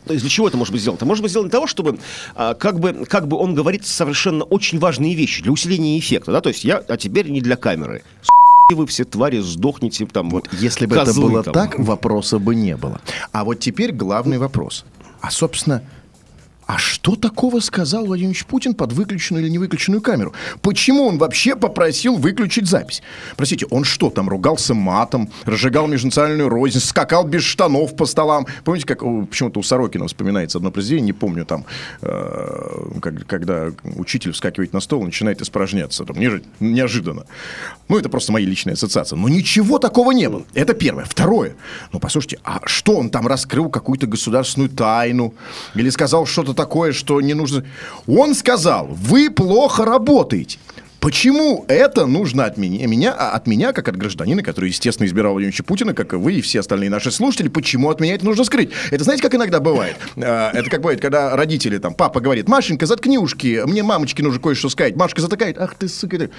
То 0.07 0.13
есть 0.13 0.25
для 0.25 0.31
чего 0.31 0.49
это 0.49 0.57
может 0.57 0.73
быть 0.73 0.81
сделано? 0.81 0.97
Это 0.97 1.07
может 1.07 1.23
быть 1.23 1.31
сделано 1.31 1.49
для 1.49 1.57
того, 1.59 1.69
чтобы 1.69 2.01
а, 2.35 2.55
как, 2.55 2.81
бы, 2.81 3.07
как 3.07 3.29
бы 3.29 3.37
он 3.37 3.55
говорит 3.55 3.87
совершенно 3.87 4.43
очень 4.43 4.81
важные 4.81 5.15
вещи 5.15 5.41
для 5.41 5.53
усиления 5.53 5.97
эффекта. 6.01 6.33
Да? 6.33 6.41
То 6.41 6.49
есть 6.49 6.65
я, 6.65 6.79
а 6.79 6.97
теперь 6.97 7.31
не 7.31 7.41
для 7.41 7.55
камеры. 7.55 8.03
С***и 8.71 8.75
вы 8.75 8.87
все 8.87 9.05
твари, 9.05 9.39
сдохните 9.39 10.05
там. 10.05 10.29
Вот 10.29 10.49
если 10.53 10.85
бы 10.85 10.97
это 10.97 11.15
было 11.15 11.43
там. 11.43 11.55
так, 11.55 11.79
вопроса 11.79 12.39
бы 12.39 12.55
не 12.55 12.77
было. 12.77 13.01
А 13.33 13.45
вот 13.45 13.61
теперь 13.61 13.93
главный 13.93 14.37
вопрос. 14.37 14.85
А, 15.23 15.31
собственно, 15.31 15.83
а 16.69 16.77
что 16.77 17.17
такого 17.17 17.61
сказал 17.61 18.05
Владимир 18.05 18.37
Путин 18.47 18.75
под 18.75 18.93
выключенную 18.93 19.43
или 19.43 19.51
невыключенную 19.51 20.03
камеру? 20.03 20.35
Почему 20.61 21.07
он 21.07 21.17
вообще 21.17 21.57
попросил 21.57 22.17
выключить 22.17 22.67
запись? 22.67 23.03
Простите, 23.37 23.65
он 23.71 23.85
что, 23.85 24.11
там 24.11 24.29
ругался 24.29 24.75
матом, 24.75 25.31
разжигал 25.47 25.87
межнациональную 25.87 26.51
рознь, 26.51 26.79
скакал 26.79 27.25
без 27.25 27.43
штанов 27.43 27.97
по 27.97 28.05
столам? 28.05 28.47
Помните, 28.65 28.87
как 28.87 28.99
почему-то 28.99 29.61
у 29.61 29.63
Сорокина 29.63 30.07
вспоминается 30.09 30.59
одно 30.59 30.71
произведение, 30.71 31.07
не 31.07 31.13
помню, 31.15 31.47
там, 31.47 31.65
э, 32.03 32.99
как- 33.01 33.27
когда 33.27 33.69
учитель 33.97 34.33
вскакивает 34.33 34.75
на 34.75 34.81
стол 34.81 35.03
и 35.03 35.07
начинает 35.07 35.41
испражняться, 35.41 36.05
там, 36.05 36.17
неожиданно. 36.61 37.25
Ну, 37.89 37.99
это 37.99 38.11
просто 38.11 38.31
мои 38.33 38.45
личные 38.45 38.75
ассоциации. 38.75 39.17
Но 39.17 39.31
ничего 39.31 39.79
такого 39.79 40.13
не 40.13 40.29
было. 40.29 40.43
Это 40.53 40.75
первое. 40.75 41.07
Второе. 41.07 41.57
Ну, 41.95 41.99
послушайте, 41.99 42.39
а 42.45 42.61
что 42.67 42.95
он 42.97 43.09
там 43.09 43.27
раскрыл 43.27 43.71
какую-то 43.71 44.07
государственную 44.07 44.69
тайну? 44.69 45.33
Или 45.75 45.89
сказал 45.89 46.27
что-то 46.27 46.58
такое, 46.59 46.93
что 46.93 47.21
не 47.21 47.35
нужно... 47.35 47.65
Он 48.07 48.35
сказал, 48.35 48.89
вы 48.91 49.31
плохо 49.31 49.85
работаете. 49.85 50.59
Почему 51.01 51.65
это 51.69 52.07
нужно 52.07 52.45
от 52.45 52.57
меня, 52.57 52.85
меня, 52.89 53.15
а 53.17 53.31
от 53.31 53.47
меня, 53.47 53.73
как 53.73 53.89
от 53.89 53.97
гражданина, 53.97 54.43
который, 54.43 54.71
естественно, 54.71 55.07
избирал 55.07 55.33
Владимировича 55.33 55.63
Путина, 55.63 55.95
как 55.95 56.13
и 56.13 56.17
вы 56.17 56.35
и 56.35 56.41
все 56.41 56.59
остальные 56.59 56.91
наши 56.91 57.13
слушатели, 57.13 57.47
почему 57.49 57.89
от 57.91 58.01
меня 58.01 58.17
это 58.17 58.25
нужно 58.25 58.43
скрыть? 58.45 58.71
Это 58.91 59.05
знаете, 59.05 59.23
как 59.23 59.35
иногда 59.35 59.61
бывает? 59.61 59.97
А, 60.21 60.51
Это 60.53 60.69
как 60.69 60.81
бывает, 60.81 61.01
когда 61.01 61.37
родители, 61.37 61.79
там, 61.79 61.95
папа 61.95 62.21
говорит, 62.21 62.49
Машенька, 62.49 62.85
заткни 62.87 63.17
ушки, 63.17 63.63
мне 63.65 63.83
мамочке 63.85 64.23
нужно 64.25 64.41
кое-что 64.41 64.69
сказать. 64.69 64.97
Машка 64.97 65.21
затыкает, 65.21 65.57
ах 65.59 65.75
ты, 65.75 65.89
сука. 65.89 66.19
ты». 66.19 66.31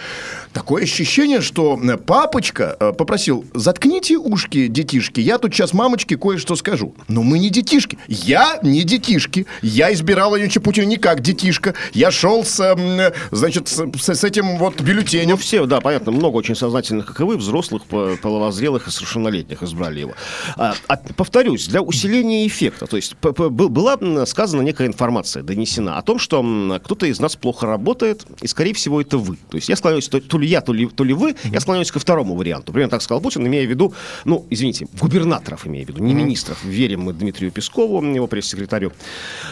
Такое 0.51 0.84
ощущение, 0.84 1.39
что 1.42 1.80
э, 1.82 1.96
папочка 1.98 2.75
э, 2.80 2.92
попросил, 2.92 3.46
заткните 3.54 4.18
ушки, 4.18 4.68
детишки, 4.68 5.22
я 5.22 5.38
тут 5.38 5.54
сейчас 5.56 5.72
мамочке 5.74 6.18
кое-что 6.18 6.56
скажу. 6.58 6.94
Но 7.08 7.24
мы 7.24 7.39
не 7.39 7.50
детишки. 7.50 7.98
Я 8.08 8.60
не 8.62 8.84
детишки. 8.84 9.46
Я 9.62 9.94
избирал 9.94 10.30
Владимировича 10.30 10.60
Путина 10.60 10.86
не 10.86 10.98
как 10.98 11.22
детишка. 11.22 11.74
Я 11.94 12.12
шел 12.12 12.44
с, 12.44 12.60
эм, 12.60 13.13
значит, 13.32 13.70
с, 13.70 13.78
с- 13.98 14.16
с 14.16 14.24
этим 14.25 14.58
вот 14.60 14.75
Ну, 14.80 14.86
бюллетенем. 14.86 15.38
все, 15.38 15.66
да, 15.66 15.82
понятно, 15.82 16.12
много 16.12 16.36
очень 16.38 16.56
сознательных, 16.56 17.06
как 17.08 17.20
и 17.22 17.24
вы, 17.24 17.38
взрослых, 17.38 17.84
по- 17.86 18.16
половозрелых 18.22 18.88
и 18.88 18.92
совершеннолетних 18.92 19.63
избрали 19.63 20.01
его. 20.01 20.13
А, 20.58 20.74
а, 20.88 20.98
повторюсь, 21.16 21.68
для 21.68 21.82
усиления 21.82 22.46
эффекта, 22.48 22.86
то 22.86 22.96
есть 22.98 23.16
п- 23.18 23.32
п- 23.34 23.50
был- 23.50 23.70
была 23.70 23.98
сказана 24.25 24.62
некая 24.62 24.88
информация, 24.88 25.44
донесена 25.44 25.98
о 25.98 26.01
том, 26.01 26.20
что 26.20 26.44
кто-то 26.84 27.06
из 27.06 27.20
нас 27.20 27.36
плохо 27.36 27.66
работает, 27.66 28.25
и, 28.42 28.48
скорее 28.48 28.74
всего, 28.74 29.01
это 29.01 29.18
вы. 29.18 29.38
То 29.50 29.58
есть 29.58 29.70
я 29.70 29.75
склоняюсь, 29.75 30.08
то, 30.08 30.20
то 30.20 30.38
ли 30.38 30.48
я, 30.48 30.62
то 30.62 30.74
ли, 30.74 30.88
то 30.88 31.04
ли 31.04 31.13
вы, 31.13 31.36
я 31.46 31.60
склоняюсь 31.60 31.92
ко 31.92 32.00
второму 32.00 32.36
варианту. 32.36 32.72
Примерно 32.72 32.92
так 32.92 33.01
сказал 33.01 33.22
Путин, 33.22 33.46
имея 33.48 33.66
в 33.66 33.70
виду, 33.70 33.94
ну, 34.25 34.46
извините, 34.50 34.88
губернаторов 35.00 35.66
имея 35.68 35.86
в 35.86 35.89
виду, 35.89 36.04
не 36.04 36.13
министров. 36.13 36.63
Верим 36.63 37.01
мы 37.01 37.13
Дмитрию 37.13 37.51
Пескову, 37.51 38.04
его 38.04 38.28
пресс-секретарю. 38.28 38.92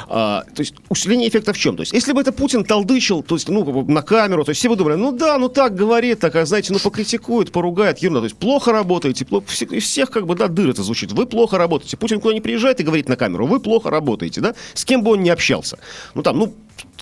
А, 0.08 0.44
то 0.56 0.62
есть 0.62 0.74
усиление 0.90 1.30
эффекта 1.30 1.54
в 1.54 1.58
чем? 1.58 1.76
То 1.76 1.82
есть 1.82 1.94
если 1.94 2.14
бы 2.14 2.22
это 2.22 2.32
Путин 2.32 2.64
толдычил, 2.66 3.24
то 3.24 3.36
есть, 3.36 3.50
ну, 3.50 3.86
на 3.88 4.02
камеру, 4.02 4.44
то 4.44 4.50
есть 4.52 4.60
все 4.60 4.70
бы 4.70 4.76
думали, 4.76 4.87
ну 4.96 5.12
да, 5.12 5.38
ну 5.38 5.50
так 5.50 5.76
говорит, 5.76 6.20
так, 6.20 6.36
а 6.36 6.46
знаете, 6.46 6.72
ну 6.72 6.80
покритикует, 6.80 7.52
поругает, 7.52 8.00
ерунда. 8.00 8.22
То 8.22 8.26
есть 8.26 8.38
плохо 8.38 8.72
работаете, 8.72 9.26
плохо, 9.26 9.46
из 9.72 9.84
всех 9.84 10.12
как 10.12 10.26
бы, 10.26 10.36
да, 10.36 10.48
дыр 10.48 10.70
это 10.70 10.84
звучит. 10.84 11.12
Вы 11.12 11.26
плохо 11.26 11.58
работаете. 11.58 11.98
Путин 11.98 12.20
куда 12.20 12.34
не 12.34 12.42
приезжает 12.42 12.80
и 12.80 12.84
говорит 12.84 13.10
на 13.10 13.16
камеру, 13.16 13.48
вы 13.48 13.60
плохо 13.60 13.90
работаете, 13.90 14.42
да? 14.42 14.56
С 14.74 14.86
кем 14.86 15.04
бы 15.04 15.12
он 15.12 15.24
ни 15.24 15.30
общался. 15.30 15.80
Ну 16.14 16.24
там, 16.24 16.38
ну, 16.38 16.54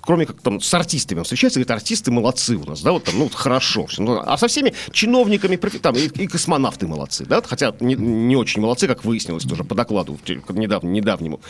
кроме 0.01 0.25
как 0.25 0.39
там 0.41 0.61
с 0.61 0.73
артистами 0.73 1.19
он 1.19 1.23
встречается, 1.23 1.59
говорит, 1.59 1.71
артисты 1.71 2.11
молодцы 2.11 2.55
у 2.55 2.63
нас, 2.63 2.81
да, 2.81 2.91
вот 2.91 3.03
там, 3.05 3.17
ну, 3.17 3.29
хорошо. 3.29 3.87
всё. 3.87 4.03
Ну, 4.03 4.21
а 4.23 4.37
со 4.37 4.47
всеми 4.47 4.73
чиновниками, 4.91 5.55
там, 5.55 5.95
и, 5.95 6.05
и 6.07 6.27
космонавты 6.27 6.87
молодцы, 6.87 7.25
да, 7.25 7.41
хотя 7.41 7.73
не, 7.79 7.95
не 7.95 8.35
очень 8.35 8.61
молодцы, 8.61 8.87
как 8.87 9.03
выяснилось 9.03 9.43
тоже 9.43 9.63
по 9.63 9.75
докладу 9.75 10.13
в 10.13 10.23
те- 10.23 10.41
недав- 10.49 10.83
недавнему. 10.83 11.41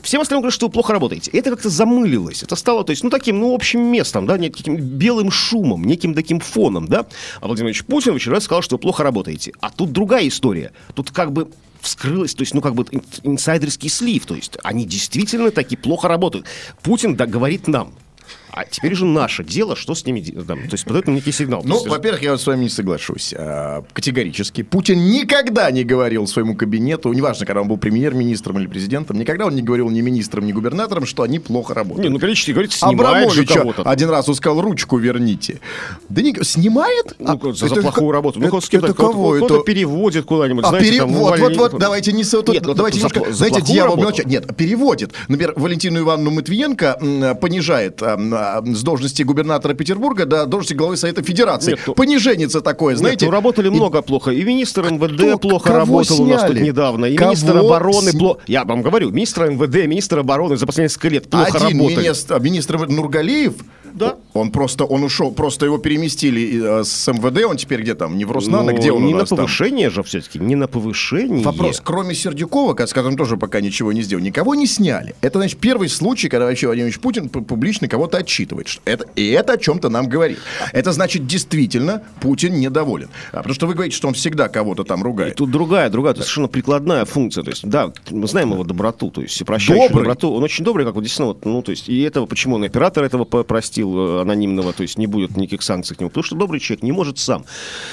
Всем 0.00 0.20
остальным 0.20 0.42
говорят, 0.42 0.54
что 0.54 0.66
вы 0.66 0.72
плохо 0.72 0.92
работаете. 0.92 1.30
Это 1.32 1.50
как-то 1.50 1.68
замылилось. 1.68 2.42
Это 2.42 2.56
стало, 2.56 2.84
то 2.84 2.90
есть, 2.90 3.02
ну, 3.02 3.10
таким, 3.10 3.40
ну, 3.40 3.54
общим 3.54 3.80
местом, 3.80 4.26
да, 4.26 4.38
неким 4.38 4.76
белым 4.76 5.30
шумом, 5.30 5.84
неким 5.84 6.14
таким 6.14 6.40
фоном, 6.40 6.86
да. 6.86 7.06
А 7.40 7.46
Владимир 7.46 7.70
Ильич 7.70 7.84
Путин 7.84 8.12
в 8.12 8.16
очередной 8.16 8.36
раз 8.36 8.44
сказал, 8.44 8.62
что 8.62 8.76
вы 8.76 8.80
плохо 8.80 9.02
работаете. 9.02 9.52
А 9.60 9.70
тут 9.70 9.92
другая 9.92 10.28
история. 10.28 10.72
Тут 10.94 11.10
как 11.10 11.32
бы 11.32 11.48
вскрылось, 11.84 12.34
то 12.34 12.42
есть, 12.42 12.54
ну, 12.54 12.60
как 12.60 12.74
бы 12.74 12.84
ин- 12.90 13.04
инсайдерский 13.22 13.88
слив, 13.88 14.26
то 14.26 14.34
есть, 14.34 14.56
они 14.62 14.84
действительно 14.84 15.50
таки 15.50 15.76
плохо 15.76 16.08
работают. 16.08 16.46
Путин 16.82 17.14
да, 17.16 17.26
говорит 17.26 17.68
нам, 17.68 17.94
а 18.56 18.64
теперь 18.66 18.94
же 18.94 19.04
наше 19.04 19.42
дело, 19.44 19.74
что 19.76 19.94
с 19.94 20.06
ними 20.06 20.20
делать. 20.20 20.46
То 20.46 20.54
есть 20.72 20.84
подает 20.84 21.08
некий 21.08 21.32
сигнал. 21.32 21.62
Ну, 21.64 21.74
есть, 21.74 21.86
во-первых, 21.88 22.22
я 22.22 22.38
с 22.38 22.46
вами 22.46 22.62
не 22.64 22.68
соглашусь. 22.68 23.34
а, 23.36 23.82
Категорически. 23.92 24.62
Путин 24.62 24.98
никогда 25.10 25.70
не 25.70 25.82
говорил 25.84 26.26
своему 26.26 26.54
кабинету, 26.54 27.12
неважно, 27.12 27.46
когда 27.46 27.60
он 27.62 27.68
был 27.68 27.76
премьер-министром 27.78 28.58
или 28.58 28.66
президентом, 28.66 29.18
никогда 29.18 29.46
он 29.46 29.54
не 29.56 29.62
говорил 29.62 29.90
ни 29.90 30.00
министрам, 30.00 30.46
ни 30.46 30.52
губернаторам, 30.52 31.06
что 31.06 31.22
они 31.22 31.38
плохо 31.38 31.74
работают. 31.74 32.04
не, 32.04 32.10
ну, 32.10 32.18
периодически 32.18 32.52
говорит, 32.52 32.72
снимает 32.72 32.98
же 33.32 33.40
Абрамовича 33.42 33.58
кого-то. 33.60 33.82
один 33.82 34.08
раз 34.10 34.28
он 34.28 34.34
сказал, 34.34 34.60
ручку 34.60 34.98
верните. 34.98 35.60
Да 36.08 36.22
не, 36.22 36.34
снимает? 36.42 37.14
Ну, 37.18 37.32
А, 37.42 37.52
за, 37.52 37.66
за 37.68 37.74
это 37.74 37.82
плохую 37.82 38.08
ка- 38.08 38.12
работу. 38.12 38.40
Ну, 38.40 38.46
это, 38.46 38.60
кем-то 38.68 38.86
это 38.86 38.94
кого-то- 38.94 39.12
кого? 39.14 39.32
кого-то 39.34 39.54
Это... 39.56 39.64
переводит 39.64 40.24
куда-нибудь. 40.26 40.64
А, 40.64 40.68
знаете, 40.68 40.88
пере- 40.90 41.00
там, 41.00 41.12
вот, 41.12 41.38
вот, 41.40 41.56
вот, 41.56 41.78
давайте 41.78 42.12
не 42.12 42.22
тут- 42.24 42.54
Нет, 42.54 42.66
ну, 42.66 42.74
давайте 42.74 42.98
за 43.00 43.06
немножко, 43.08 43.30
за 43.30 43.36
знаете, 43.36 43.58
плохую 43.58 43.74
дьявол 43.74 43.96
Нет, 44.26 44.56
переводит. 44.56 45.12
Например, 45.28 45.54
Валентину 45.56 46.00
Ивановну 46.00 46.30
Матвиенко 46.30 46.98
м, 47.00 47.36
понижает 47.36 48.00
а, 48.44 48.62
с 48.64 48.82
должности 48.82 49.22
губернатора 49.22 49.74
Петербурга 49.74 50.26
до 50.26 50.46
должности 50.46 50.74
главы 50.74 50.96
Совета 50.96 51.22
Федерации. 51.22 51.72
Нет, 51.72 51.96
Пониженница 51.96 52.60
такое, 52.60 52.96
знаете. 52.96 53.26
Нет, 53.26 53.30
ну, 53.32 53.36
работали 53.36 53.68
И- 53.68 53.70
много 53.70 54.02
плохо. 54.02 54.30
И 54.30 54.42
министр 54.44 54.90
МВД 54.90 55.14
Кто- 55.16 55.38
плохо 55.38 55.72
работал 55.72 56.22
у 56.22 56.26
нас 56.26 56.42
тут 56.42 56.50
сняли? 56.52 56.66
недавно. 56.66 57.06
И 57.06 57.16
Кого 57.16 57.30
министр 57.30 57.56
обороны 57.58 58.10
сня- 58.10 58.18
плохо. 58.18 58.40
Я 58.46 58.64
вам 58.64 58.82
говорю, 58.82 59.10
министр 59.10 59.50
МВД, 59.50 59.86
министр 59.86 60.18
обороны 60.20 60.56
за 60.56 60.66
последние 60.66 60.84
несколько 60.86 61.08
лет 61.08 61.28
плохо 61.30 61.46
Один 61.56 61.78
работали. 61.78 61.96
министр, 62.04 62.40
министр 62.40 62.86
Нургалиев, 62.88 63.54
Да. 63.94 64.16
он 64.32 64.50
просто, 64.50 64.84
он 64.84 65.02
ушел, 65.04 65.30
просто 65.32 65.66
его 65.66 65.78
переместили 65.78 66.80
э, 66.80 66.84
с 66.84 67.06
МВД, 67.12 67.44
он 67.44 67.56
теперь 67.56 67.80
где 67.82 67.94
там, 67.94 68.18
не 68.18 68.24
в 68.24 68.32
Роснано, 68.32 68.72
Ну, 68.72 68.76
где 68.78 68.90
он 68.92 69.04
не 69.06 69.12
у 69.12 69.16
на 69.16 69.20
нас 69.20 69.28
там? 69.28 69.38
повышение 69.38 69.88
же 69.88 70.02
все-таки, 70.02 70.38
не 70.40 70.56
на 70.56 70.66
повышение. 70.66 71.44
Вопрос, 71.44 71.80
кроме 71.82 72.14
Сердюкова, 72.14 72.74
с 72.86 72.92
которым 72.92 73.16
тоже 73.16 73.36
пока 73.36 73.60
ничего 73.60 73.92
не 73.92 74.02
сделал, 74.02 74.22
никого 74.22 74.54
не 74.54 74.66
сняли. 74.66 75.14
Это, 75.20 75.38
значит, 75.38 75.58
первый 75.60 75.88
случай, 75.88 76.28
когда 76.28 76.46
вообще 76.46 76.66
Владимир 76.66 76.98
Путин 76.98 77.26
пу- 77.26 77.44
публично 77.44 77.86
кого-то 77.88 78.18
отчитывает. 78.18 78.68
Это, 78.84 79.06
и 79.14 79.28
это 79.30 79.52
о 79.54 79.56
чем-то 79.58 79.88
нам 79.88 80.08
говорит. 80.08 80.38
Это 80.72 80.92
значит, 80.92 81.26
действительно, 81.26 82.02
Путин 82.20 82.54
недоволен. 82.58 83.08
А, 83.32 83.36
потому 83.38 83.54
что 83.54 83.66
вы 83.68 83.74
говорите, 83.74 83.96
что 83.96 84.08
он 84.08 84.14
всегда 84.14 84.48
кого-то 84.48 84.82
там 84.84 85.00
И 85.00 85.04
ругает. 85.04 85.36
тут 85.36 85.50
другая, 85.50 85.88
другая, 85.90 86.14
есть 86.14 86.24
совершенно 86.26 86.48
прикладная 86.48 87.04
функция. 87.04 87.44
То 87.44 87.50
есть, 87.50 87.64
да, 87.68 87.92
мы 88.10 88.26
знаем 88.26 88.50
его 88.52 88.64
доброту, 88.64 89.10
то 89.10 89.20
есть 89.22 89.34
всепрощающую 89.34 89.88
Добрый. 89.88 90.02
доброту. 90.04 90.32
Он 90.32 90.42
очень 90.42 90.64
добрый, 90.64 90.84
как 90.84 90.94
вот 90.96 91.02
действительно, 91.02 91.28
вот, 91.28 91.44
ну, 91.44 91.62
то 91.62 91.70
есть, 91.70 91.88
и 91.88 92.00
этого, 92.02 92.26
почему 92.26 92.56
он 92.56 92.64
и 92.64 92.66
оператор 92.66 93.04
этого 93.04 93.24
простил 93.24 93.83
э, 93.92 94.20
анонимного, 94.22 94.72
то 94.72 94.82
есть 94.82 94.98
не 94.98 95.06
будет 95.06 95.36
никаких 95.36 95.62
санкций 95.62 95.96
к 95.96 96.00
нему, 96.00 96.10
потому 96.10 96.24
что 96.24 96.36
добрый 96.36 96.60
человек 96.60 96.82
не 96.82 96.92
может 96.92 97.18
сам, 97.18 97.44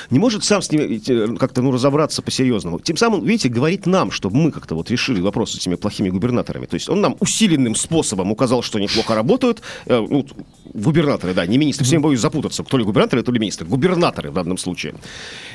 не 0.09 0.19
может 0.19 0.43
сам 0.43 0.61
с 0.61 0.71
ним 0.71 0.81
э, 0.81 1.37
как-то, 1.37 1.61
ну, 1.61 1.71
разобраться 1.71 2.21
по-серьезному. 2.21 2.79
Тем 2.79 2.97
самым, 2.97 3.23
видите, 3.23 3.49
говорит 3.49 3.85
нам, 3.85 4.11
чтобы 4.11 4.37
мы 4.37 4.51
как-то 4.51 4.75
вот 4.75 4.91
решили 4.91 5.21
вопрос 5.21 5.51
с 5.51 5.55
этими 5.55 5.75
плохими 5.75 6.09
губернаторами. 6.09 6.65
То 6.65 6.75
есть 6.75 6.89
он 6.89 7.01
нам 7.01 7.15
усиленным 7.19 7.75
способом 7.75 8.31
указал, 8.31 8.61
что 8.61 8.77
они 8.77 8.87
плохо 8.87 9.15
работают. 9.15 9.61
Э, 9.85 10.05
ну, 10.09 10.25
губернаторы, 10.73 11.33
да, 11.33 11.45
не 11.45 11.57
министры. 11.57 11.85
Всем 11.85 12.01
боюсь 12.01 12.19
запутаться, 12.19 12.63
то 12.63 12.77
ли 12.77 12.83
губернаторы, 12.83 13.23
то 13.23 13.31
ли 13.31 13.39
министры. 13.39 13.67
Губернаторы 13.67 14.31
в 14.31 14.33
данном 14.33 14.57
случае. 14.57 14.95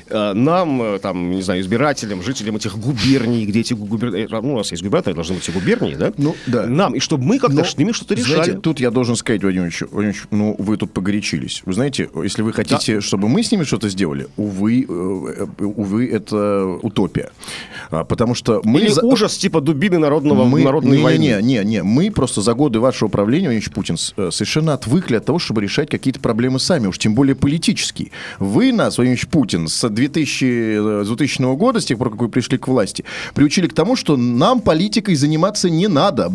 Э, 0.09 0.33
Нам, 0.33 0.83
э, 0.83 0.99
там, 0.99 1.31
не 1.31 1.43
знаю, 1.43 1.61
избирателям, 1.61 2.23
жителям 2.23 2.57
этих 2.57 2.77
губерний, 2.79 3.47
где 3.47 3.61
эти 3.61 3.75
губернаторы... 3.75 4.43
Ну, 4.43 4.55
у 4.55 4.57
нас 4.59 4.71
есть 4.71 4.83
губернаторы, 4.83 5.15
должны 5.15 5.37
быть 5.37 5.49
и 5.49 5.53
губернии, 5.53 5.95
да? 5.95 6.13
Ну, 6.17 6.35
да. 6.47 6.67
Нам, 6.67 6.95
и 6.95 7.01
чтобы 7.01 7.25
мы 7.25 7.39
как-то 7.39 7.65
с 7.65 7.77
ними 7.77 7.93
что-то 7.93 8.15
решали. 8.15 8.35
Знаете, 8.35 8.59
тут 8.61 8.81
я 8.81 8.91
должен 8.91 9.17
сказать, 9.17 9.43
Владимир 9.43 9.65
Ильич, 9.67 9.83
Владимир 9.91 10.15
Ильич, 10.15 10.26
ну, 10.31 10.57
вы 10.59 10.77
тут 10.77 10.93
погорячились. 10.93 11.63
Вы 11.65 11.73
знаете, 11.73 12.09
если 12.23 12.43
вы 12.43 12.53
хотите, 12.53 13.01
чтобы 13.01 13.29
мы 13.29 13.43
с 13.43 13.53
ними 13.53 13.65
что-то 13.65 13.89
сделали, 13.89 14.29
увы, 14.37 14.87
э, 14.89 15.47
э, 15.59 15.65
увы, 15.65 16.09
это 16.09 16.67
утопия. 16.83 17.31
А, 17.91 18.05
Потому 18.05 18.35
что 18.35 18.61
мы... 18.65 18.81
Или 18.81 18.89
за- 18.89 19.05
ужас 19.05 19.37
типа 19.37 19.61
дубины 19.61 19.99
народного, 19.99 20.45
мы, 20.45 20.63
народной 20.63 20.99
не, 20.99 21.03
войны. 21.03 21.23
Не, 21.23 21.43
не, 21.43 21.65
не, 21.65 21.83
мы 21.83 22.11
просто 22.11 22.41
за 22.43 22.55
годы 22.55 22.81
вашего 22.81 23.09
правления, 23.09 23.49
Владимир 23.49 23.71
Путин, 23.71 23.97
э, 24.17 24.31
совершенно 24.31 24.75
отвыкли 24.75 25.17
от 25.17 25.25
того, 25.25 25.39
чтобы 25.39 25.63
решать 25.63 25.91
какие-то 25.91 26.21
проблемы 26.21 26.59
сами, 26.61 26.87
уж 26.87 26.99
тем 26.99 27.15
более 27.15 27.35
политические. 27.35 28.11
Вы 28.39 28.73
нас, 28.73 28.97
Владимир 28.97 29.27
Путин, 29.31 29.69
с 29.69 29.89
2000, 29.89 31.01
э, 31.01 31.05
с 31.05 31.09
2000 31.09 31.57
года, 31.57 31.81
с 31.81 31.85
тех 31.85 31.99
пор, 31.99 32.11
как 32.11 32.21
вы 32.21 32.29
пришли 32.29 32.59
к 32.59 32.69
власти, 32.69 33.05
приучили 33.35 33.67
к 33.67 33.75
тому, 33.75 33.97
что 33.97 34.17
нам 34.17 34.61
политикой 34.61 35.15
заниматься 35.15 35.71
не 35.71 35.89
надо. 35.89 36.27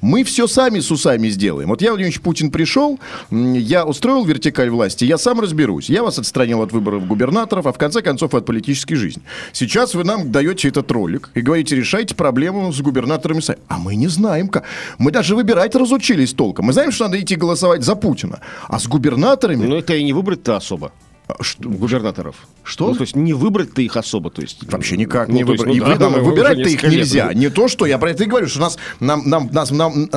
Мы 0.00 0.24
все 0.24 0.46
сами 0.46 0.80
с 0.80 0.90
усами 0.90 1.28
сделаем. 1.28 1.68
Вот 1.68 1.82
я, 1.82 1.90
Владимир 1.90 2.20
Путин, 2.20 2.50
пришел, 2.50 2.98
я 3.30 3.84
устроил 3.84 4.24
вертикаль 4.24 4.70
власти, 4.70 5.04
я 5.04 5.18
сам 5.18 5.40
разберусь. 5.40 5.88
Я 5.88 6.02
вас 6.02 6.18
отстранил 6.18 6.62
от 6.62 6.72
выборов 6.72 7.06
губернаторов, 7.06 7.66
а 7.66 7.72
в 7.72 7.78
конце 7.78 8.02
концов 8.02 8.34
от 8.34 8.46
политической 8.46 8.96
жизни. 8.96 9.22
Сейчас 9.52 9.94
вы 9.94 10.04
нам 10.04 10.32
даете 10.32 10.68
этот 10.68 10.90
ролик 10.90 11.30
и 11.34 11.40
говорите, 11.40 11.76
решайте 11.76 12.14
проблему 12.14 12.72
с 12.72 12.80
губернаторами 12.80 13.40
сами. 13.40 13.58
А 13.68 13.78
мы 13.78 13.94
не 13.94 14.08
знаем 14.08 14.48
как. 14.48 14.64
Мы 14.98 15.10
даже 15.10 15.36
выбирать 15.36 15.74
разучились 15.74 16.32
толком. 16.32 16.66
Мы 16.66 16.72
знаем, 16.72 16.92
что 16.92 17.04
надо 17.04 17.20
идти 17.20 17.36
голосовать 17.36 17.82
за 17.82 17.94
Путина. 17.94 18.40
А 18.68 18.78
с 18.78 18.86
губернаторами... 18.86 19.66
Ну, 19.66 19.76
это 19.76 19.94
и 19.94 20.02
не 20.02 20.12
выбрать-то 20.12 20.56
особо. 20.56 20.92
Что- 21.40 21.68
Губернаторов. 21.68 22.36
Что? 22.64 22.88
Ну, 22.88 22.94
то 22.94 23.02
есть 23.02 23.16
не 23.16 23.32
выбрать-то 23.32 23.82
их 23.82 23.96
особо. 23.96 24.30
То 24.30 24.42
есть, 24.42 24.70
Вообще 24.70 24.96
никак 24.96 25.28
ну, 25.28 25.34
не 25.34 25.44
выбрать. 25.44 25.66
ну, 25.66 25.72
И 25.74 25.80
да, 25.98 26.08
выбирать-то 26.08 26.68
их 26.68 26.82
лет 26.82 26.92
нельзя. 26.92 27.26
уже. 27.28 27.34
Не 27.34 27.50
то, 27.50 27.68
что 27.68 27.86
я 27.86 27.98
про 27.98 28.10
это 28.10 28.24
и 28.24 28.26
говорю, 28.26 28.46
что 28.48 28.60
нас, 28.60 28.78
нам, 29.00 29.28
нам, 29.28 29.48
нас, 29.52 29.70
нам, 29.70 30.08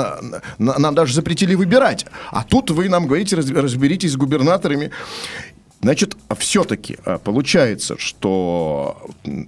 на- 0.58 0.78
нам 0.80 0.96
даже 0.96 1.14
запретили 1.14 1.56
выбирать. 1.56 2.06
А 2.32 2.44
тут 2.44 2.72
вы 2.72 2.90
нам 2.90 3.08
говорите, 3.08 3.36
раз- 3.36 3.50
разберитесь 3.50 4.12
с 4.14 4.16
губернаторами. 4.16 4.92
Значит, 5.82 6.16
все-таки 6.38 6.98
получается, 7.26 7.96
что 8.00 8.98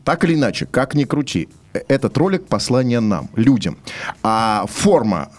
так 0.03 0.25
или 0.25 0.33
иначе, 0.35 0.65
как 0.65 0.93
ни 0.93 1.05
крути, 1.05 1.47
э, 1.73 1.79
этот 1.87 2.17
ролик 2.17 2.45
послание 2.47 2.99
нам, 2.99 3.29
людям. 3.37 3.77
А 4.21 4.65
форма, 4.67 5.29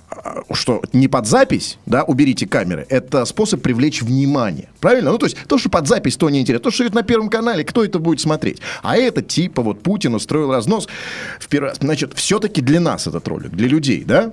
что 0.52 0.82
не 0.92 1.08
под 1.08 1.26
запись, 1.26 1.78
да, 1.86 2.04
уберите 2.04 2.46
камеры, 2.46 2.86
это 2.88 3.24
способ 3.24 3.62
привлечь 3.62 4.02
внимание. 4.02 4.68
Правильно? 4.80 5.10
Ну, 5.10 5.18
то 5.18 5.26
есть, 5.26 5.36
то, 5.48 5.58
что 5.58 5.68
под 5.68 5.86
запись, 5.86 6.16
то 6.16 6.30
не 6.30 6.40
интересно. 6.40 6.64
То, 6.64 6.70
что 6.70 6.84
идет 6.84 6.94
на 6.94 7.02
Первом 7.02 7.28
канале, 7.28 7.64
кто 7.64 7.84
это 7.84 7.98
будет 7.98 8.20
смотреть? 8.20 8.60
А 8.82 8.96
это 8.96 9.22
типа 9.22 9.62
вот 9.62 9.82
Путин 9.82 10.14
устроил 10.14 10.52
разнос. 10.52 10.88
Значит, 11.80 12.14
все-таки 12.14 12.60
для 12.60 12.80
нас 12.80 13.06
этот 13.06 13.26
ролик, 13.28 13.50
для 13.50 13.68
людей, 13.68 14.04
да? 14.04 14.30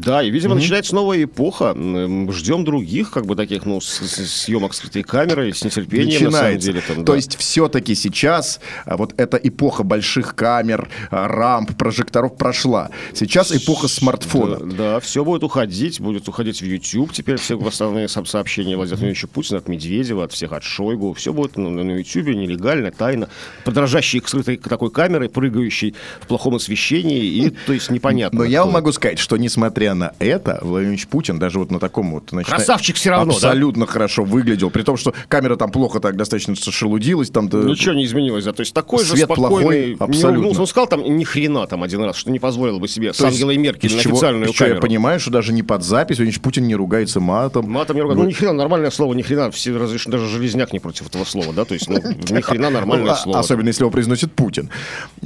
Да, 0.00 0.22
и, 0.22 0.30
видимо, 0.30 0.54
начинается 0.54 0.94
новая 0.94 1.24
эпоха. 1.24 1.74
Ждем 1.74 2.64
других, 2.64 3.10
как 3.10 3.26
бы, 3.26 3.36
таких, 3.36 3.66
ну, 3.66 3.80
съемок 3.80 4.74
скрытой 4.74 5.02
камерой, 5.02 5.52
с 5.52 5.64
нетерпением, 5.64 6.24
на 6.24 6.30
самом 6.30 6.32
Начинается. 6.54 6.66
деле. 6.72 6.82
Там, 6.86 6.96
То 7.04 7.12
да. 7.12 7.16
есть 7.16 7.36
все-таки 7.36 7.94
сейчас 7.94 8.60
а, 8.86 8.96
вот 8.96 9.14
эта 9.18 9.36
эпоха 9.36 9.82
больших 9.82 10.34
камер, 10.34 10.88
а, 11.10 11.28
рамп, 11.28 11.76
прожекторов 11.76 12.36
прошла. 12.36 12.90
Сейчас 13.12 13.52
эпоха 13.54 13.88
смартфона. 13.88 14.58
Да, 14.60 15.00
все 15.00 15.24
будет 15.24 15.42
уходить, 15.42 16.00
будет 16.00 16.28
уходить 16.28 16.62
в 16.62 16.64
YouTube. 16.64 17.12
Теперь 17.12 17.36
все 17.36 17.60
основные 17.62 18.08
со- 18.08 18.24
сообщения 18.24 18.76
Владимира 18.76 18.96
Владимировича 18.96 19.26
Путина 19.28 19.58
от 19.58 19.68
Медведева, 19.68 20.24
от 20.24 20.32
всех, 20.32 20.52
от 20.52 20.62
Шойгу. 20.62 21.12
Все 21.14 21.32
будет 21.32 21.56
на, 21.56 21.68
на 21.68 21.98
YouTube, 21.98 22.28
нелегально, 22.28 22.92
тайно. 22.92 23.28
Подражающий 23.64 24.20
к 24.20 24.28
скрытой 24.28 24.56
такой 24.56 24.90
камерой, 24.90 25.28
прыгающей 25.28 25.94
в 26.20 26.26
плохом 26.28 26.54
освещении. 26.54 27.24
И, 27.24 27.50
то 27.50 27.72
есть, 27.72 27.90
непонятно. 27.90 28.38
Но 28.40 28.44
я 28.44 28.64
вам 28.64 28.72
могу 28.72 28.92
сказать, 28.92 29.18
что 29.18 29.36
несмотря 29.36 29.81
на 29.94 30.12
это, 30.18 30.58
Владимир 30.62 30.90
Ильич 30.92 31.06
Путин 31.06 31.38
даже 31.38 31.58
вот 31.58 31.70
на 31.70 31.78
таком 31.78 32.12
вот... 32.12 32.24
значит, 32.30 32.50
Красавчик 32.52 32.96
всё 32.96 33.10
равно, 33.10 33.32
да? 33.32 33.36
Абсолютно 33.36 33.86
хорошо 33.86 34.24
выглядел. 34.24 34.70
При 34.70 34.82
том, 34.82 34.96
что 34.96 35.12
камера 35.28 35.56
там 35.56 35.70
плохо 35.70 36.00
так 36.00 36.16
достаточно 36.16 36.54
шелудилась. 36.56 37.30
Там, 37.30 37.48
да, 37.48 37.58
Ничего 37.58 37.94
не 37.94 38.04
изменилось, 38.04 38.44
да. 38.44 38.52
То 38.52 38.60
есть 38.60 38.72
такой 38.74 39.04
же 39.04 39.12
Свет 39.12 39.24
спокойный. 39.24 39.48
плохой, 39.60 39.86
не 39.90 39.96
абсолютно. 39.98 40.30
улыбнулся. 40.30 40.60
Он 40.62 40.66
сказал 40.66 40.86
там 40.86 41.02
ни 41.04 41.24
хрена 41.24 41.66
там 41.66 41.82
один 41.82 42.02
раз, 42.04 42.16
что 42.16 42.30
не 42.30 42.38
позволил 42.38 42.78
бы 42.80 42.88
себе 42.88 43.12
с 43.12 43.16
То 43.18 43.26
есть 43.26 43.36
Ангелой 43.36 43.56
Меркель 43.58 43.94
на 43.94 44.00
чего- 44.00 44.14
официальную 44.14 44.46
чего 44.52 44.54
камеру. 44.58 44.74
я 44.76 44.80
понимаю, 44.80 45.20
что 45.20 45.30
даже 45.30 45.52
не 45.52 45.62
под 45.62 45.82
запись 45.82 46.16
Владимир 46.18 46.32
Ильич 46.32 46.40
Путин 46.40 46.66
не 46.66 46.74
ругается 46.74 47.20
матом. 47.20 47.70
Матом 47.70 47.96
не 47.96 48.02
ругаю. 48.02 48.18
Ну, 48.20 48.26
ни 48.26 48.32
хрена, 48.32 48.52
нормальное 48.54 48.90
слово, 48.90 49.14
ни 49.14 49.22
хрена. 49.22 49.50
Все 49.50 49.76
разрешено, 49.76 50.12
даже 50.12 50.28
железняк 50.28 50.72
не 50.72 50.78
против 50.78 51.06
этого 51.08 51.24
слова, 51.24 51.52
да? 51.52 51.64
То 51.64 51.74
есть, 51.74 51.88
ну, 51.88 51.96
ни 52.30 52.40
хрена 52.40 52.70
нормальное 52.70 53.06
Ну, 53.06 53.12
а- 53.12 53.16
слово. 53.16 53.38
Особенно, 53.38 53.68
если 53.68 53.82
его 53.82 53.90
произносит 53.90 54.32
Путин. 54.32 54.70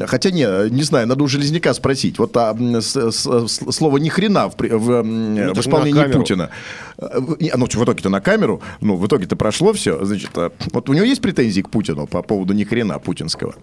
Хотя, 0.07 0.31
не, 0.31 0.71
не 0.71 0.83
знаю, 0.83 1.07
надо 1.07 1.25
у 1.25 1.29
Железняка 1.29 1.75
спросить. 1.75 2.19
Вот 2.19 2.37
а, 2.37 2.55
с- 2.81 2.97
с- 3.13 3.49
с- 3.49 3.73
слово 3.73 3.99
«ни 3.99 4.09
хрена» 4.09 4.46
в, 4.49 4.55
в, 4.59 5.03
Ну, 5.03 5.55
в 5.55 5.61
исполнении. 5.61 6.13
Путина. 6.13 6.51
Э, 6.99 7.21
не, 7.41 7.53
Ну, 7.55 7.67
в 7.67 7.85
итоге-то 7.85 8.09
на 8.09 8.21
камеру. 8.21 8.63
Ну, 8.81 8.97
в 8.97 9.07
итоге-то 9.07 9.37
прошло 9.37 9.73
все. 9.73 10.05
Значит, 10.05 10.31
а, 10.37 10.53
вот 10.73 10.89
у 10.89 10.93
него 10.93 11.05
есть 11.05 11.21
претензии 11.21 11.61
к 11.61 11.71
Путину 11.71 12.07
по 12.07 12.23
поводу 12.23 12.53
«ни 12.55 12.65
хрена» 12.65 12.99
путинского? 12.99 13.55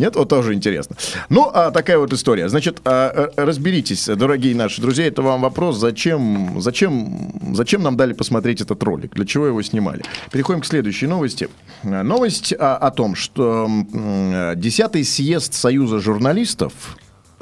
Нет, 0.00 0.16
вот 0.16 0.30
тоже 0.30 0.54
интересно. 0.54 0.96
Ну, 1.28 1.50
а 1.52 1.70
такая 1.70 1.98
вот 1.98 2.12
история. 2.14 2.48
Значит, 2.48 2.80
а, 2.84 3.30
э, 3.36 3.44
разберитесь, 3.44 4.06
дорогие 4.06 4.54
наши 4.54 4.80
друзья, 4.80 5.06
это 5.06 5.20
вам 5.20 5.42
вопрос, 5.42 5.76
зачем, 5.76 6.60
зачем, 6.60 7.32
зачем 7.52 7.82
нам 7.82 7.98
дали 7.98 8.14
посмотреть 8.14 8.62
этот 8.62 8.82
ролик, 8.82 9.14
для 9.14 9.26
чего 9.26 9.46
его 9.46 9.60
снимали. 9.60 10.02
Переходим 10.32 10.62
к 10.62 10.66
следующей 10.66 11.06
новости. 11.06 11.48
А, 11.82 12.02
Новость 12.02 12.54
а, 12.58 12.76
о 12.76 12.90
том, 12.90 13.14
что 13.14 13.68
э, 13.68 14.54
10-й 14.54 15.04
съезд 15.04 15.52
Союза 15.52 15.98
журналистов 15.98 16.72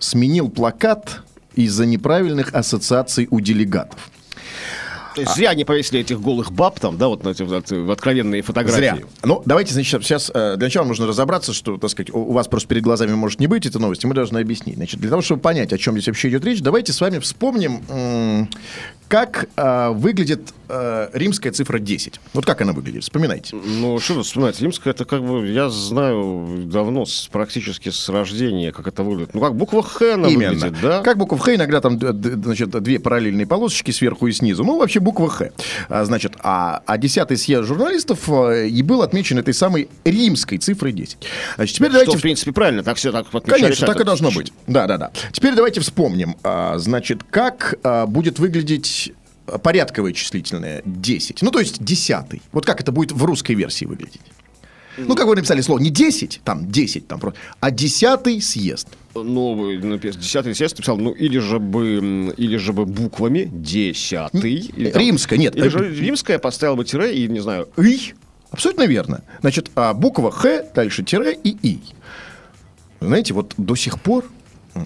сменил 0.01 0.49
плакат 0.49 1.23
из-за 1.65 1.87
неправильных 1.87 2.55
ассоциаций 2.55 3.27
у 3.31 3.41
делегатов. 3.41 4.11
То 5.19 5.23
есть 5.23 5.37
зря 5.37 5.55
не 5.55 5.65
повесили 5.65 6.01
этих 6.01 6.21
голых 6.21 6.53
баб 6.53 6.79
там, 6.79 6.97
да, 6.97 7.09
вот 7.09 7.25
на 7.25 7.33
в 7.33 7.91
откровенные 7.91 8.43
фотографии. 8.43 8.79
Зря. 8.79 8.99
Ну, 9.25 9.43
давайте, 9.45 9.75
значит, 9.75 10.03
сейчас 10.05 10.31
э, 10.33 10.55
для 10.57 10.67
начала 10.67 10.87
нужно 10.87 11.07
разобраться, 11.07 11.53
что, 11.53 11.77
так 11.77 11.91
сказать, 11.91 12.11
у 12.13 12.33
вас 12.33 12.47
просто 12.47 12.69
перед 12.69 12.83
глазами 12.83 13.15
может 13.15 13.41
не 13.41 13.47
быть 13.47 13.67
этой 13.67 13.81
новости, 13.81 14.07
мы 14.07 14.15
должны 14.15 14.39
объяснить. 14.39 14.77
Значит, 14.77 15.01
для 15.01 15.11
того, 15.11 15.23
чтобы 15.23 15.41
понять, 15.41 15.73
о 15.73 15.79
чем 15.79 15.95
здесь 15.95 16.07
вообще 16.07 16.29
идет 16.29 16.45
речь, 16.45 16.61
давайте 16.61 16.93
с 16.93 17.01
вами 17.01 17.19
вспомним, 17.19 18.49
как 19.09 19.49
э, 19.57 19.89
выглядит 19.91 20.53
э, 20.69 21.09
римская 21.15 21.51
цифра 21.51 21.79
10. 21.79 22.21
Вот 22.35 22.45
как 22.45 22.61
она 22.61 22.73
выглядит, 22.75 23.03
вспоминайте. 23.03 23.57
Ну, 23.57 23.99
что 23.99 24.15
тут 24.15 24.27
вспоминать? 24.27 24.61
Римская, 24.61 24.93
это 24.93 25.07
как 25.07 25.25
бы, 25.25 25.47
я 25.49 25.71
знаю 25.71 26.65
давно, 26.67 27.07
с, 27.07 27.27
практически 27.29 27.89
с 27.89 28.09
рождения, 28.11 28.71
как 28.71 28.87
это 28.87 29.03
выглядит. 29.03 29.35
Ну, 29.35 29.41
как 29.41 29.57
буква 29.57 29.83
Х 29.83 30.15
она 30.15 30.29
Именно. 30.29 30.53
выглядит, 30.53 30.81
да? 30.83 31.03
Как 31.03 31.17
буква 31.17 31.39
Х, 31.39 31.55
иногда 31.55 31.81
там 31.81 31.99
значит, 31.99 32.71
две 32.83 33.01
параллельные 33.01 33.47
полосочки 33.47 33.91
сверху 33.93 34.27
и 34.27 34.33
снизу. 34.33 34.63
Ну, 34.63 34.79
вообще 34.79 35.01
буква 35.09 35.31
Х. 35.31 35.51
А, 35.89 36.05
значит, 36.05 36.35
а, 36.43 36.83
а 36.85 36.99
10 36.99 37.41
съезд 37.41 37.67
журналистов 37.67 38.29
э, 38.29 38.69
и 38.69 38.83
был 38.83 39.01
отмечен 39.01 39.39
этой 39.39 39.55
самой 39.55 39.89
римской 40.05 40.59
цифрой 40.59 40.93
10. 40.93 41.19
Значит, 41.57 41.77
теперь 41.77 41.91
Что, 41.91 42.01
давайте... 42.01 42.19
в 42.19 42.21
принципе, 42.21 42.53
правильно, 42.53 42.83
так 42.83 42.99
все 42.99 43.11
так 43.11 43.27
отмечали. 43.33 43.63
Конечно, 43.63 43.87
так 43.87 44.01
и 44.01 44.05
должно 44.05 44.31
быть. 44.31 44.53
Да, 44.67 44.87
да, 44.87 44.99
да. 44.99 45.11
Теперь 45.33 45.55
давайте 45.55 45.81
вспомним, 45.81 46.37
а, 46.43 46.77
значит, 46.79 47.23
как 47.25 47.79
а, 47.83 48.07
будет 48.07 48.39
выглядеть 48.39 49.13
порядковое 49.63 50.13
числительное 50.13 50.83
10. 50.85 51.41
Ну, 51.41 51.51
то 51.51 51.59
есть 51.59 51.83
десятый. 51.83 52.43
Вот 52.53 52.67
как 52.67 52.83
это 52.83 52.93
будет 52.93 53.13
в 53.13 53.25
русской 53.25 53.55
версии 53.55 53.87
выглядеть? 53.87 54.21
Ну, 54.97 55.15
как 55.15 55.27
вы 55.27 55.37
написали 55.37 55.61
слово, 55.61 55.79
не 55.79 55.91
10, 55.91 56.41
там 56.45 56.71
10, 56.71 57.07
там 57.07 57.21
просто, 57.21 57.39
а 57.61 57.71
десятый 57.71 58.41
съезд. 58.41 58.89
Ну, 59.15 59.77
десятый 59.99 60.55
съезд 60.55 60.77
написал, 60.77 60.97
ну, 60.97 61.13
или 61.13 61.39
же 61.39 61.59
бы, 61.59 62.35
или 62.37 62.57
же 62.57 62.73
бы 62.73 62.87
буквами 62.87 63.49
десятый. 63.53 64.71
римская, 64.77 65.39
нет. 65.39 65.57
Или 65.57 65.69
же 65.69 65.95
римская 65.95 66.39
поставила 66.39 66.77
бы 66.77 66.85
тире 66.85 67.15
и, 67.15 67.29
не 67.29 67.41
знаю, 67.41 67.69
«ый». 67.77 68.15
Абсолютно 68.51 68.85
верно. 68.85 69.23
Значит, 69.41 69.71
а 69.75 69.93
буква 69.93 70.31
Х, 70.31 70.65
дальше 70.75 71.05
тире 71.05 71.39
и 71.45 71.51
И. 71.63 71.81
Знаете, 73.01 73.35
вот 73.35 73.55
до 73.57 73.77
сих 73.77 74.01
пор 74.01 74.25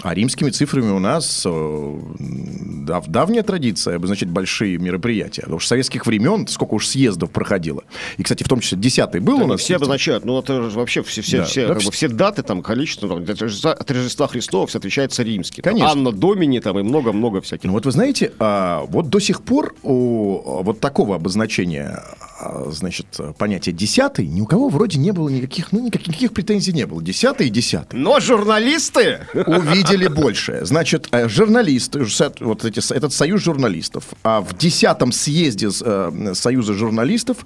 а 0.03 0.15
римскими 0.15 0.51
цифрами 0.51 0.91
у 0.91 0.99
нас 0.99 1.43
э, 1.47 2.01
дав- 2.19 3.07
давняя 3.09 3.43
традиция 3.43 3.97
обозначать 3.97 4.29
большие 4.29 4.79
мероприятия. 4.79 5.43
Потому 5.43 5.59
что 5.61 5.69
советских 5.69 6.07
времен 6.07 6.47
сколько 6.47 6.75
уж 6.75 6.87
съездов 6.87 7.31
проходило. 7.31 7.85
И, 8.17 8.23
кстати, 8.23 8.43
в 8.43 8.49
том 8.49 8.61
числе 8.61 8.79
десятый 8.79 9.21
был 9.21 9.37
у 9.37 9.41
Они 9.41 9.47
нас. 9.53 9.61
все 9.61 9.77
обозначают, 9.77 10.25
ну, 10.25 10.39
это 10.39 10.71
же 10.71 10.79
вообще 10.79 11.03
все, 11.03 11.23
все, 11.23 11.39
Да. 11.39 11.45
все, 11.45 11.67
Да, 11.69 11.75
как 11.75 11.83
вс- 11.83 11.87
бы 11.87 11.93
все 11.93 12.09
даты, 12.09 12.43
там, 12.43 12.63
количество, 12.63 13.09
там, 13.09 13.23
от 13.23 13.41
Рождества, 13.43 13.73
от 13.73 13.91
Рождества 13.91 14.27
Христова 14.29 14.67
все 14.67 14.79
отвечается 14.79 15.23
римский. 15.23 15.63
Там 15.63 15.75
Конечно. 15.75 15.91
Анна 15.93 16.13
Домини, 16.13 16.59
там, 16.61 16.79
и 16.79 16.83
много-много 16.83 17.41
всяких. 17.41 17.65
Ну 17.65 17.73
вот 17.73 17.85
вы 17.87 17.93
знаете, 17.93 18.33
а, 18.39 18.85
вот 18.89 19.09
до 19.09 19.19
сих 19.21 19.43
пор 19.43 19.75
у 19.83 20.63
вот 20.63 20.81
такого 20.81 21.17
обозначения, 21.17 22.03
а, 22.21 22.32
значит, 22.69 23.07
понятия 23.39 23.73
десятый 23.73 24.27
ни 24.27 24.41
у 24.41 24.47
кого 24.47 24.69
вроде 24.69 24.99
не 24.99 25.13
было 25.13 25.29
никаких, 25.29 25.73
ну 25.73 25.81
никаких, 25.81 26.09
никаких 26.09 26.33
претензий 26.33 26.73
не 26.73 26.87
было. 26.87 27.03
Десятый 27.03 27.49
и 27.49 27.51
десятый. 27.51 27.99
Но 27.99 28.21
журналисты... 28.21 29.21
увидели 29.35 30.09
больше. 30.09 30.61
Значит, 30.65 31.09
э, 31.13 31.29
журналисты, 31.29 32.05
вот 32.41 32.65
эти, 32.65 32.95
этот 32.95 33.13
союз 33.13 33.43
журналистов, 33.43 34.05
а 34.23 34.41
в 34.41 34.57
десятом 34.57 35.13
съезде 35.13 35.69
э, 35.85 36.33
союза 36.35 36.75
журналистов 36.75 37.39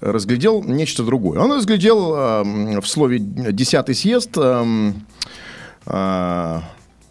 разглядел 0.00 0.62
нечто 0.62 1.04
другое. 1.04 1.40
Он 1.40 1.52
разглядел 1.52 2.14
э, 2.14 2.80
в 2.80 2.86
слове 2.86 3.18
десятый 3.18 3.94
съезд 3.94 4.36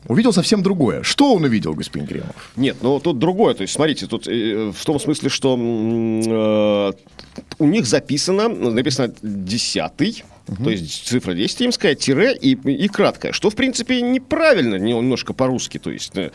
увидел 0.07 0.33
совсем 0.33 0.63
другое. 0.63 1.03
Что 1.03 1.33
он 1.33 1.43
увидел, 1.43 1.73
господин 1.73 2.07
Кремов? 2.07 2.51
Нет, 2.55 2.77
ну 2.81 2.99
тут 2.99 3.19
другое. 3.19 3.53
То 3.53 3.61
есть, 3.61 3.73
смотрите, 3.73 4.07
тут 4.07 4.27
э, 4.27 4.71
в 4.71 4.85
том 4.85 4.99
смысле, 4.99 5.29
что 5.29 5.55
э, 5.55 6.93
у 7.59 7.65
них 7.65 7.85
записано, 7.85 8.49
написано 8.49 9.13
десятый, 9.21 10.23
то 10.63 10.69
есть 10.69 11.07
цифра 11.07 11.33
10 11.33 11.61
римская, 11.61 11.95
тире 11.95 12.35
и, 12.35 12.51
и 12.53 12.87
краткая, 12.87 13.31
что, 13.33 13.49
в 13.49 13.55
принципе, 13.55 14.01
неправильно, 14.01 14.75
немножко 14.75 15.33
по-русски. 15.33 15.77
То 15.77 15.91
есть, 15.91 16.11
э, 16.15 16.31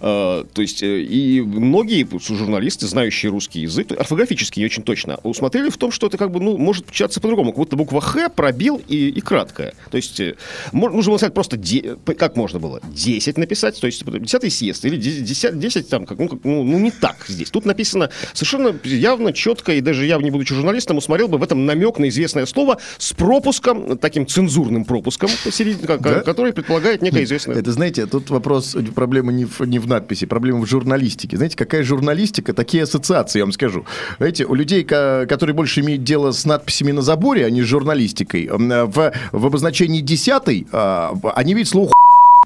э, 0.00 0.44
то 0.52 0.62
есть 0.62 0.82
э, 0.82 1.00
и 1.02 1.40
многие 1.40 2.06
журналисты, 2.20 2.86
знающие 2.86 3.30
русский 3.30 3.60
язык, 3.60 3.92
орфографически 3.98 4.58
не 4.60 4.66
очень 4.66 4.82
точно, 4.82 5.18
усмотрели 5.22 5.70
в 5.70 5.76
том, 5.78 5.90
что 5.92 6.06
это 6.08 6.18
как 6.18 6.30
бы, 6.30 6.40
ну, 6.40 6.58
может 6.58 6.90
читаться 6.90 7.20
по-другому. 7.20 7.52
Как 7.52 7.58
будто 7.58 7.76
буква 7.76 8.00
Х 8.00 8.28
пробил 8.28 8.82
и, 8.88 9.08
и 9.08 9.20
краткая. 9.20 9.72
То 9.90 9.96
есть, 9.96 10.20
э, 10.20 10.34
мо- 10.72 10.90
нужно 10.90 11.10
было 11.12 11.18
сказать 11.18 11.34
просто, 11.34 11.56
де- 11.56 11.96
как 12.18 12.36
можно 12.36 12.58
было, 12.58 12.80
10 12.92 13.38
написать, 13.38 13.80
то 13.80 13.86
есть 13.86 14.04
10 14.04 14.52
съезд, 14.52 14.84
или 14.84 14.96
10, 14.96 15.58
10 15.58 15.88
там, 15.88 16.04
как, 16.06 16.18
ну, 16.18 16.28
как- 16.28 16.40
ну, 16.44 16.62
ну, 16.64 16.78
не 16.78 16.90
так 16.90 17.24
здесь. 17.28 17.50
Тут 17.50 17.64
написано 17.64 18.10
совершенно 18.34 18.74
явно, 18.84 19.32
четко, 19.32 19.72
и 19.72 19.80
даже 19.80 20.04
я, 20.06 20.18
не 20.18 20.30
будучи 20.30 20.54
журналистом, 20.54 20.98
усмотрел 20.98 21.28
бы 21.28 21.38
в 21.38 21.42
этом 21.42 21.64
намек 21.66 21.98
на 21.98 22.08
известное 22.08 22.46
слово 22.46 22.78
с 22.98 23.12
пропуском, 23.12 23.53
таким 24.00 24.26
цензурным 24.26 24.84
пропуском, 24.84 25.30
посередине, 25.44 25.86
Да? 25.86 26.20
который 26.20 26.52
предполагает 26.52 27.02
некое 27.02 27.24
известное... 27.24 27.56
Это, 27.56 27.72
знаете, 27.72 28.06
тут 28.06 28.30
вопрос, 28.30 28.76
проблема 28.94 29.32
не 29.32 29.44
в, 29.44 29.60
не 29.60 29.78
в 29.78 29.86
надписи, 29.86 30.26
проблема 30.26 30.60
в 30.60 30.66
журналистике. 30.66 31.36
Знаете, 31.36 31.56
какая 31.56 31.82
журналистика, 31.82 32.52
такие 32.52 32.82
ассоциации, 32.82 33.38
я 33.38 33.44
вам 33.44 33.52
скажу. 33.52 33.84
Знаете, 34.18 34.44
у 34.44 34.54
людей, 34.54 34.84
ко- 34.84 35.26
которые 35.28 35.54
больше 35.54 35.80
имеют 35.80 36.04
дело 36.04 36.32
с 36.32 36.44
надписями 36.44 36.92
на 36.92 37.02
заборе, 37.02 37.46
а 37.46 37.50
не 37.50 37.62
с 37.62 37.66
журналистикой, 37.66 38.48
в, 38.50 39.12
в 39.32 39.46
обозначении 39.46 40.00
десятый, 40.00 40.66
а, 40.72 41.14
они 41.34 41.54
видят 41.54 41.68
слово 41.70 41.92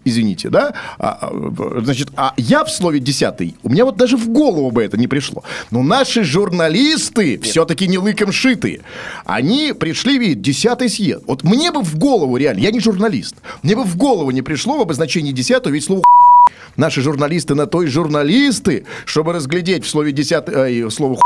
извините, 0.08 0.48
да? 0.50 0.74
А, 0.98 1.18
а, 1.20 1.80
значит, 1.82 2.08
а 2.16 2.34
я 2.36 2.64
в 2.64 2.70
слове 2.70 3.00
десятый, 3.00 3.54
у 3.62 3.68
меня 3.68 3.84
вот 3.84 3.96
даже 3.96 4.16
в 4.16 4.28
голову 4.28 4.70
бы 4.70 4.82
это 4.82 4.96
не 4.96 5.06
пришло. 5.08 5.42
Но 5.70 5.82
наши 5.82 6.24
журналисты 6.24 7.38
все-таки 7.40 7.86
не 7.86 7.98
лыком 7.98 8.32
шиты. 8.32 8.80
Они 9.24 9.72
пришли, 9.72 10.18
видят, 10.18 10.42
десятый 10.42 10.88
съезд. 10.88 11.22
Вот 11.26 11.44
мне 11.44 11.70
бы 11.72 11.82
в 11.82 11.98
голову, 11.98 12.36
реально, 12.36 12.60
я 12.60 12.70
не 12.70 12.80
журналист, 12.80 13.36
мне 13.62 13.76
бы 13.76 13.84
в 13.84 13.96
голову 13.96 14.30
не 14.30 14.42
пришло 14.42 14.78
в 14.78 14.82
обозначении 14.82 15.32
десятого 15.32 15.72
ведь 15.72 15.84
слово 15.84 16.02
Наши 16.76 17.02
журналисты 17.02 17.56
на 17.56 17.66
то 17.66 17.82
и 17.82 17.86
журналисты, 17.88 18.86
чтобы 19.04 19.32
разглядеть 19.32 19.84
в 19.84 19.88
слове 19.88 20.12
десятый, 20.12 20.54
ай, 20.54 20.90
слово 20.90 21.18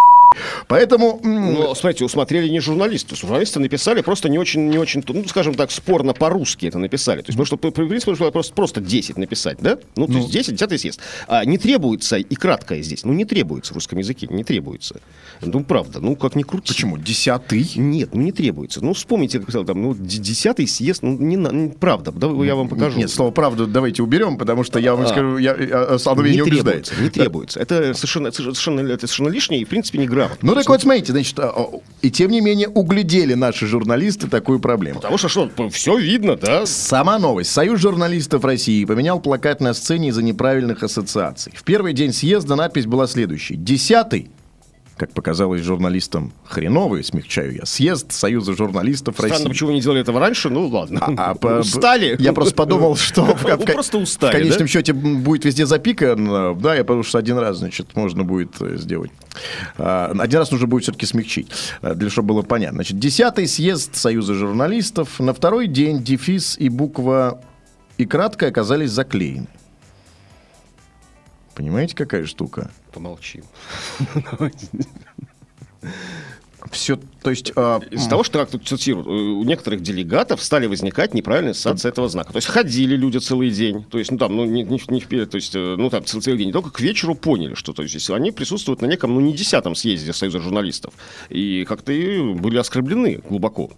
Поэтому... 0.69 1.21
Ну, 1.23 1.75
смотрите, 1.75 2.05
усмотрели 2.05 2.49
не 2.49 2.61
журналисты. 2.61 3.17
Журналисты 3.17 3.61
написали 3.61 4.01
просто 4.03 4.29
не 4.29 4.39
очень, 4.39 4.69
не 4.69 4.79
очень, 4.79 5.03
ну, 5.09 5.25
скажем 5.29 5.55
так, 5.55 5.71
спорно 5.71 6.13
по-русски 6.15 6.67
это 6.67 6.79
написали. 6.79 7.21
То 7.23 7.29
есть, 7.29 7.39
ну, 7.39 7.45
что, 7.45 7.57
по- 7.57 7.71
просто, 7.71 8.55
просто 8.55 8.81
10 8.81 9.19
написать, 9.19 9.59
да? 9.61 9.79
Ну, 9.97 10.07
то 10.07 10.15
есть 10.15 10.31
10, 10.31 10.57
10 10.57 10.81
съезд. 10.81 11.01
А 11.29 11.45
не 11.45 11.59
требуется 11.59 12.17
и 12.17 12.35
краткое 12.35 12.83
здесь. 12.83 13.05
Ну, 13.05 13.13
не 13.13 13.25
требуется 13.25 13.73
в 13.73 13.77
русском 13.77 13.99
языке, 13.99 14.27
не 14.31 14.45
требуется. 14.45 15.01
Ну, 15.41 15.63
правда, 15.65 16.01
ну, 16.01 16.17
как 16.17 16.37
ни 16.37 16.43
крути. 16.43 16.69
Почему? 16.73 16.99
Десятый? 16.99 17.69
Нет, 17.77 18.15
ну 18.15 18.21
не 18.23 18.33
требуется. 18.33 18.83
Ну, 18.85 18.93
вспомните, 18.95 19.39
как 19.39 19.47
писал 19.49 19.65
там, 19.65 19.83
ну, 19.83 19.95
десятый 19.95 20.67
съезд, 20.67 21.03
ну, 21.03 21.17
не, 21.19 21.37
на- 21.37 21.51
не- 21.53 21.69
правда, 21.71 22.13
да, 22.13 22.29
я 22.45 22.55
вам 22.55 22.69
покажу. 22.69 22.99
Нет, 22.99 23.11
слово 23.11 23.31
«правда» 23.31 23.67
давайте 23.67 24.03
уберем, 24.03 24.37
потому 24.39 24.65
что 24.65 24.79
я 24.79 24.95
вам 24.95 25.07
скажу, 25.07 25.39
я, 25.39 25.55
я, 25.57 25.99
оно 26.05 26.23
меня 26.23 26.31
не 26.31 26.37
не 26.37 26.43
убеждает. 26.43 26.85
требуется, 26.87 27.03
не 27.03 27.11
требуется. 27.11 27.61
Это 27.61 27.95
совершенно, 27.95 28.31
совершенно, 28.33 28.81
это 28.81 29.07
совершенно 29.07 29.29
лишнее 29.29 29.63
и, 29.63 29.65
в 29.65 29.69
принципе, 29.69 29.99
неграмотно. 30.23 30.49
Ну 30.49 30.55
так 30.55 30.69
вот, 30.69 30.83
смотрите, 30.83 31.13
значит, 31.13 31.39
а, 31.39 31.69
и 32.01 32.11
тем 32.11 32.31
не 32.31 32.41
менее 32.41 32.69
углядели 32.69 33.35
наши 33.35 33.67
журналисты 33.67 34.29
такую 34.29 34.61
проблему. 34.61 34.97
Потому 35.01 35.19
что 35.19 35.29
что, 35.29 35.51
все 35.71 35.97
видно, 35.97 36.37
да? 36.37 36.67
Сама 36.67 37.19
новость. 37.19 37.51
Союз 37.51 37.81
журналистов 37.81 38.45
России 38.45 38.85
поменял 38.85 39.21
плакат 39.21 39.61
на 39.61 39.75
сцене 39.75 40.09
из-за 40.09 40.23
неправильных 40.23 40.83
ассоциаций. 40.83 41.53
В 41.55 41.65
первый 41.65 41.93
день 41.93 42.13
съезда 42.13 42.57
надпись 42.57 42.87
была 42.87 43.07
следующей. 43.07 43.57
Десятый, 43.57 44.31
как 44.97 45.13
показалось 45.13 45.63
журналистам, 45.63 46.33
хреновый, 46.45 47.03
смягчаю 47.03 47.55
я, 47.57 47.65
съезд 47.65 48.13
Союза 48.13 48.55
журналистов 48.55 49.15
Странно, 49.17 49.35
России. 49.35 49.49
почему 49.49 49.69
вы 49.69 49.75
не 49.75 49.81
делали 49.81 50.01
этого 50.01 50.21
раньше, 50.21 50.49
ну 50.51 50.67
ладно. 50.69 51.01
А- 51.17 51.35
а 51.41 51.59
устали. 51.61 52.17
Я 52.21 52.33
просто 52.33 52.55
подумал, 52.55 52.95
что 52.97 53.25
в, 53.25 53.43
Ну, 53.49 53.57
в- 53.57 53.65
просто 53.73 53.99
в 53.99 54.03
устали, 54.03 54.33
конечном 54.33 54.61
да? 54.61 54.67
счете 54.69 54.93
будет 54.93 55.45
везде 55.45 55.67
запикан. 55.67 56.59
Да, 56.61 56.75
я 56.75 56.85
подумал, 56.85 57.05
что 57.05 57.19
один 57.19 57.39
раз, 57.39 57.59
значит, 57.59 57.97
можно 57.97 58.23
будет 58.25 58.61
э, 58.61 58.77
сделать. 58.77 59.11
А, 59.79 60.13
Один 60.19 60.39
раз 60.41 60.51
нужно 60.51 60.67
будет 60.67 60.83
все-таки 60.85 61.07
смягчить, 61.07 61.49
э, 61.83 61.95
для 61.95 62.11
чтобы 62.11 62.29
было 62.35 62.43
понятно. 62.43 62.77
Значит, 62.79 62.99
десятый 62.99 63.47
съезд 63.49 63.97
Союза 63.97 64.35
журналистов. 64.35 65.19
На 65.21 65.33
второй 65.35 65.67
день 65.67 66.03
дефис 66.03 66.57
и 66.59 66.69
буква 66.69 67.41
и 67.99 68.05
краткое 68.07 68.51
оказались 68.51 68.91
заклеены. 68.91 69.49
Понимаете, 71.55 71.95
какая 71.95 72.25
штука? 72.27 72.71
Помолчи. 72.93 73.43
Все, 76.71 76.99
то 77.23 77.31
есть... 77.31 77.53
а, 77.57 77.81
Из-за 77.91 78.09
того, 78.09 78.23
что, 78.23 78.39
как 78.39 78.51
тут 78.51 78.67
цитируют, 78.67 79.07
у 79.09 79.43
некоторых 79.43 79.83
делегатов 79.83 80.43
стали 80.43 80.67
возникать 80.67 81.13
неправильные 81.13 81.51
ассоциации 81.51 81.89
этого 81.89 82.09
знака. 82.09 82.33
То 82.33 82.39
есть 82.39 82.47
ходили 82.47 82.95
люди 82.97 83.19
целый 83.19 83.51
день. 83.51 83.85
То 83.85 83.99
есть, 83.99 84.13
ну 84.13 84.19
там, 84.19 84.37
ну 84.37 84.45
не, 84.45 84.63
не, 84.63 84.81
не 84.89 85.01
вперед, 85.01 85.29
то 85.29 85.37
есть, 85.37 85.55
э, 85.57 85.75
ну 85.77 85.91
там 85.91 86.05
целый, 86.05 86.23
целый 86.23 86.39
день. 86.39 86.51
И 86.51 86.53
только 86.53 86.71
к 86.71 86.81
вечеру 86.81 87.17
поняли, 87.17 87.55
что 87.55 87.73
то 87.73 87.83
есть, 87.83 87.95
если 87.95 88.13
они 88.13 88.31
присутствуют 88.31 88.81
на 88.81 88.87
неком, 88.87 89.13
ну 89.13 89.21
не 89.21 89.33
десятом 89.33 89.75
съезде 89.75 90.13
Союза 90.13 90.39
журналистов. 90.39 90.95
И 91.31 91.65
как-то 91.69 91.93
были 91.93 92.59
оскорблены 92.59 93.21
глубоко. 93.29 93.73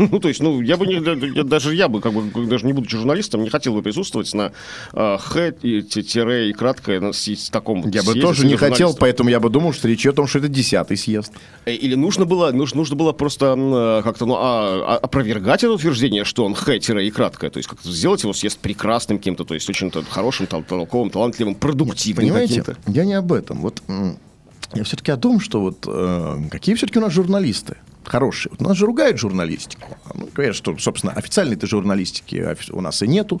Ну, 0.10 0.18
то 0.18 0.28
есть, 0.28 0.40
ну, 0.40 0.60
я 0.60 0.76
бы 0.76 0.86
не, 0.86 1.00
даже 1.44 1.74
я 1.74 1.88
бы, 1.88 2.00
как 2.00 2.12
бы, 2.12 2.46
даже 2.46 2.66
не 2.66 2.72
будучи 2.72 2.96
журналистом, 2.96 3.42
не 3.42 3.50
хотел 3.50 3.74
бы 3.74 3.82
присутствовать 3.82 4.32
на 4.34 4.52
а, 4.92 5.18
Х 5.18 5.52
тире 5.52 6.50
и 6.50 6.52
краткое 6.52 7.00
на 7.00 7.12
с- 7.12 7.50
таком 7.50 7.88
я 7.90 8.02
бы 8.02 8.14
тоже 8.14 8.46
не 8.46 8.56
хотел, 8.56 8.94
поэтому 8.94 9.30
я 9.30 9.40
бы 9.40 9.50
думал, 9.50 9.72
что 9.72 9.88
речь 9.88 10.06
о 10.06 10.12
том, 10.12 10.26
что 10.26 10.38
это 10.38 10.48
десятый 10.48 10.96
съезд. 10.96 11.32
Э, 11.66 11.74
Или 11.74 11.94
нужно 11.96 12.24
было, 12.24 12.50
нужно, 12.52 12.78
нужно 12.78 12.96
было 12.96 13.12
просто 13.12 13.54
э, 13.56 14.02
как-то 14.02 14.26
ну, 14.26 14.36
а- 14.36 14.94
а- 14.94 14.96
опровергать 14.96 15.62
это 15.64 15.72
утверждение, 15.72 16.24
что 16.24 16.44
он 16.44 16.54
Х 16.54 16.72
и 16.74 17.10
краткое, 17.10 17.50
то 17.50 17.58
есть 17.58 17.68
как-то 17.68 17.90
сделать 17.90 18.22
его 18.22 18.32
съезд 18.32 18.58
прекрасным 18.58 19.18
кем-то, 19.18 19.44
то 19.44 19.54
есть 19.54 19.68
очень 19.68 19.90
та- 19.90 20.02
хорошим, 20.08 20.46
тол- 20.46 20.64
толковым, 20.66 21.10
талантливым, 21.10 21.54
продуктивным 21.54 22.24
Понимаете, 22.26 22.62
каким-то. 22.62 22.90
я 22.90 23.04
не 23.04 23.14
об 23.14 23.32
этом. 23.32 23.58
Вот 23.60 23.82
я 24.74 24.84
все-таки 24.84 25.10
о 25.12 25.16
том, 25.16 25.40
что 25.40 25.60
вот 25.60 25.84
э, 25.86 26.36
какие 26.50 26.74
все-таки 26.74 26.98
у 26.98 27.02
нас 27.02 27.12
журналисты 27.12 27.76
хорошие. 28.10 28.50
Вот 28.50 28.60
нас 28.60 28.76
же 28.76 28.86
ругают 28.86 29.18
журналистику. 29.18 29.96
Ну, 30.14 30.28
говорят, 30.34 30.56
что, 30.56 30.76
собственно, 30.78 31.12
официальной-то 31.12 31.66
журналистики 31.66 32.56
у 32.72 32.80
нас 32.80 33.02
и 33.02 33.06
нету. 33.06 33.40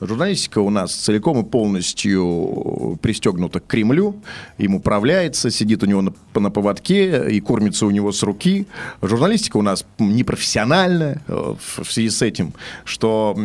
Журналистика 0.00 0.60
у 0.60 0.70
нас 0.70 0.94
целиком 0.94 1.40
и 1.40 1.44
полностью 1.44 2.98
пристегнута 3.02 3.58
к 3.58 3.66
Кремлю. 3.66 4.14
Им 4.58 4.76
управляется, 4.76 5.50
сидит 5.50 5.82
у 5.82 5.86
него 5.86 6.02
на, 6.02 6.12
на 6.34 6.50
поводке 6.50 7.28
и 7.28 7.40
кормится 7.40 7.86
у 7.86 7.90
него 7.90 8.12
с 8.12 8.22
руки. 8.22 8.66
Журналистика 9.02 9.56
у 9.56 9.62
нас 9.62 9.84
непрофессиональная 9.98 11.20
э, 11.26 11.54
в, 11.58 11.90
связи 11.90 12.10
с 12.10 12.22
этим, 12.22 12.52
что 12.84 13.36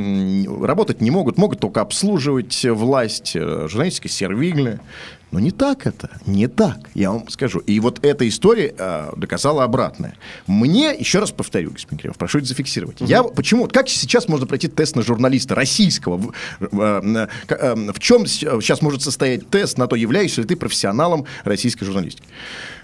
работать 0.62 1.02
не 1.02 1.10
могут, 1.10 1.38
могут 1.38 1.60
только 1.60 1.82
обслуживать 1.82 2.64
власть. 2.66 3.36
Э, 3.36 3.68
Журналистика 3.68 4.08
сервильная. 4.08 4.82
Но 5.32 5.40
не 5.40 5.52
так 5.52 5.86
это, 5.86 6.10
не 6.26 6.48
так, 6.48 6.90
я 6.96 7.12
вам 7.12 7.30
скажу. 7.30 7.60
И 7.60 7.80
вот 7.80 8.04
эта 8.04 8.28
история 8.28 8.74
э, 8.76 9.12
доказала 9.16 9.64
обратное. 9.64 10.16
Мне, 10.48 10.96
еще 10.98 11.20
раз 11.20 11.32
повторю, 11.32 11.70
господин 11.72 12.00
Кремов, 12.00 12.18
прошу 12.18 12.40
это 12.40 12.48
зафиксировать. 12.48 12.98
Я, 13.02 13.22
почему, 13.24 13.62
вот 13.64 13.72
как 13.74 13.88
сейчас 13.90 14.28
можно 14.28 14.48
пройти 14.48 14.68
тест 14.68 14.96
на 14.96 15.04
журналиста 15.04 15.54
российского? 15.54 16.18
В, 16.18 16.34
э, 16.62 17.28
э, 17.48 17.54
э, 17.54 17.92
в 17.94 18.00
чем 18.00 18.26
с- 18.26 18.40
сейчас 18.40 18.82
может 18.82 19.04
состоять 19.04 19.48
тест 19.50 19.78
на 19.78 19.86
то, 19.88 19.96
являешься 19.96 20.42
ли 20.42 20.48
ты 20.48 20.56
профессионалом 20.56 21.26
российской 21.44 21.86
журналистики? 21.86 22.28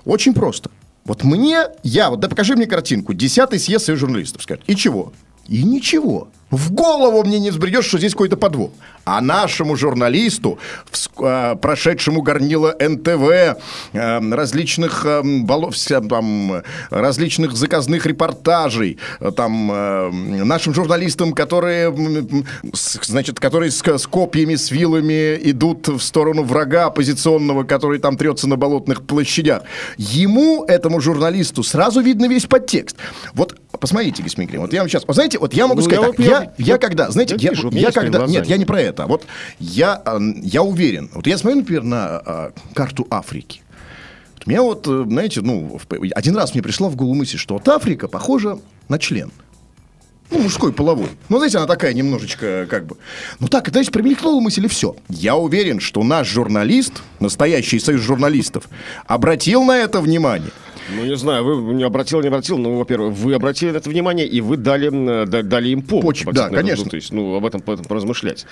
Очень 0.06 0.34
просто. 0.36 0.70
Вот 1.04 1.24
мне, 1.24 1.66
я, 1.84 2.10
вот 2.12 2.20
да 2.20 2.30
покажи 2.30 2.56
мне 2.56 2.68
картинку, 2.68 3.14
десятый 3.14 3.60
съезд 3.60 3.86
союз 3.86 4.00
журналистов, 4.00 4.44
скажет, 4.44 4.64
и 4.68 4.76
чего? 4.76 5.14
И 5.48 5.64
ничего. 5.64 6.30
В 6.52 6.72
голову 6.72 7.24
мне 7.24 7.40
не 7.40 7.50
взбредешь, 7.50 7.86
что 7.86 7.98
здесь 7.98 8.12
какой-то 8.14 8.38
подвох. 8.38 8.72
А 9.04 9.20
нашему 9.20 9.76
журналисту, 9.76 10.58
а, 11.18 11.56
прошедшему 11.56 12.22
горнило 12.22 12.74
НТВ, 12.80 13.58
а, 13.94 14.20
различных, 14.32 15.06
вся- 15.72 16.02
там, 16.02 16.64
различных 16.90 17.56
заказных 17.56 18.06
репортажей, 18.06 18.98
а, 19.20 19.32
там, 19.32 19.70
а, 19.72 20.12
нашим 20.12 20.74
журналистам, 20.74 21.34
которые, 21.34 21.94
значит, 23.04 23.40
которые 23.40 23.72
с, 23.72 23.84
с 23.84 24.08
копьями, 24.08 24.56
с 24.56 24.72
вилами 24.72 25.38
идут 25.50 25.88
в 25.88 26.00
сторону 26.00 26.44
врага 26.44 26.86
оппозиционного, 26.86 27.64
который 27.64 28.00
там 28.00 28.18
трется 28.18 28.48
на 28.48 28.56
болотных 28.56 29.04
площадях. 29.06 29.64
Ему, 29.98 30.64
этому 30.66 31.02
журналисту, 31.02 31.64
сразу 31.64 32.02
видно 32.02 32.28
весь 32.28 32.46
подтекст. 32.46 32.96
Вот, 33.34 33.56
посмотрите, 33.86 34.24
Кремов, 34.24 34.68
вот 34.68 34.74
я 34.74 34.80
вам 34.82 34.90
сейчас, 34.90 35.04
вот 35.06 35.14
знаете, 35.14 35.38
вот 35.38 35.54
я 35.54 35.68
могу 35.68 35.82
Ну, 35.82 35.86
сказать 35.86 36.02
я 36.04 36.10
так, 36.12 36.20
я, 36.20 36.26
я- 36.26 36.42
я, 36.42 36.66
я- 36.74 36.78
когда, 36.80 37.12
знаете, 37.12 37.36
я 37.38 37.52
вижу, 37.52 37.70
я 37.72 37.92
когда, 37.92 38.20
нет, 38.20 38.28
глазами. 38.30 38.48
я 38.48 38.58
не 38.58 38.66
про 38.66 38.82
это, 38.82 39.06
вот 39.06 39.26
я, 39.60 40.02
э, 40.06 40.18
я 40.42 40.64
уверен, 40.64 41.10
вот 41.14 41.28
я 41.28 41.38
смотрю, 41.38 41.60
например, 41.60 41.84
на 41.84 42.06
а, 42.06 42.52
карту 42.74 43.06
Африки, 43.12 43.62
Вот 44.38 44.48
у 44.48 44.50
меня 44.50 44.62
вот, 44.64 44.88
э, 44.88 45.06
знаете, 45.08 45.42
ну, 45.42 45.80
один 46.16 46.36
раз 46.36 46.54
мне 46.54 46.64
пришла 46.64 46.90
в 46.90 46.96
голову 46.96 47.14
мысль, 47.14 47.38
что 47.38 47.54
вот 47.56 47.68
Африка 47.68 48.08
похожа 48.08 48.58
на 48.90 48.98
член. 49.00 49.32
Ну, 50.32 50.40
мужской 50.40 50.74
половой. 50.74 51.10
Ну, 51.30 51.38
знаете, 51.38 51.60
она 51.60 51.68
такая 51.68 51.94
немножечко 51.94 52.66
как 52.68 52.88
бы... 52.88 52.98
Ну, 53.40 53.48
так, 53.48 53.70
то 53.70 53.78
есть 53.78 53.92
промелькнула 53.92 54.42
мысль, 54.42 54.66
и 54.66 54.68
все. 54.68 54.96
Я 55.08 55.36
уверен, 55.36 55.80
что 55.80 56.04
наш 56.04 56.28
журналист, 56.28 57.04
настоящий 57.20 57.80
союз 57.80 58.02
журналистов, 58.02 58.68
обратил 59.06 59.64
на 59.64 59.78
это 59.78 60.02
внимание. 60.02 60.50
Ну, 60.90 61.06
не 61.06 61.16
знаю, 61.16 61.44
вы 61.44 61.74
не 61.74 61.84
обратил, 61.84 62.22
не 62.22 62.28
обратил, 62.28 62.58
ну, 62.58 62.78
во-первых, 62.78 63.16
вы 63.16 63.34
обратили 63.34 63.72
на 63.72 63.78
это 63.78 63.90
внимание, 63.90 64.28
и 64.28 64.42
вы 64.42 64.58
дали, 64.58 64.90
э, 64.92 65.26
да- 65.26 65.42
дали 65.42 65.70
им 65.70 65.82
повод. 65.82 66.06
Поч- 66.06 66.22
обратить 66.22 66.42
да, 66.42 66.48
это, 66.48 66.56
конечно. 66.56 66.84
ну, 66.86 66.90
то 66.90 66.96
есть, 66.96 67.12
ну, 67.12 67.36
об 67.36 67.46
этом, 67.46 67.62
об 67.66 67.70
этом 67.70 67.86
поразмышлять. 67.86 68.46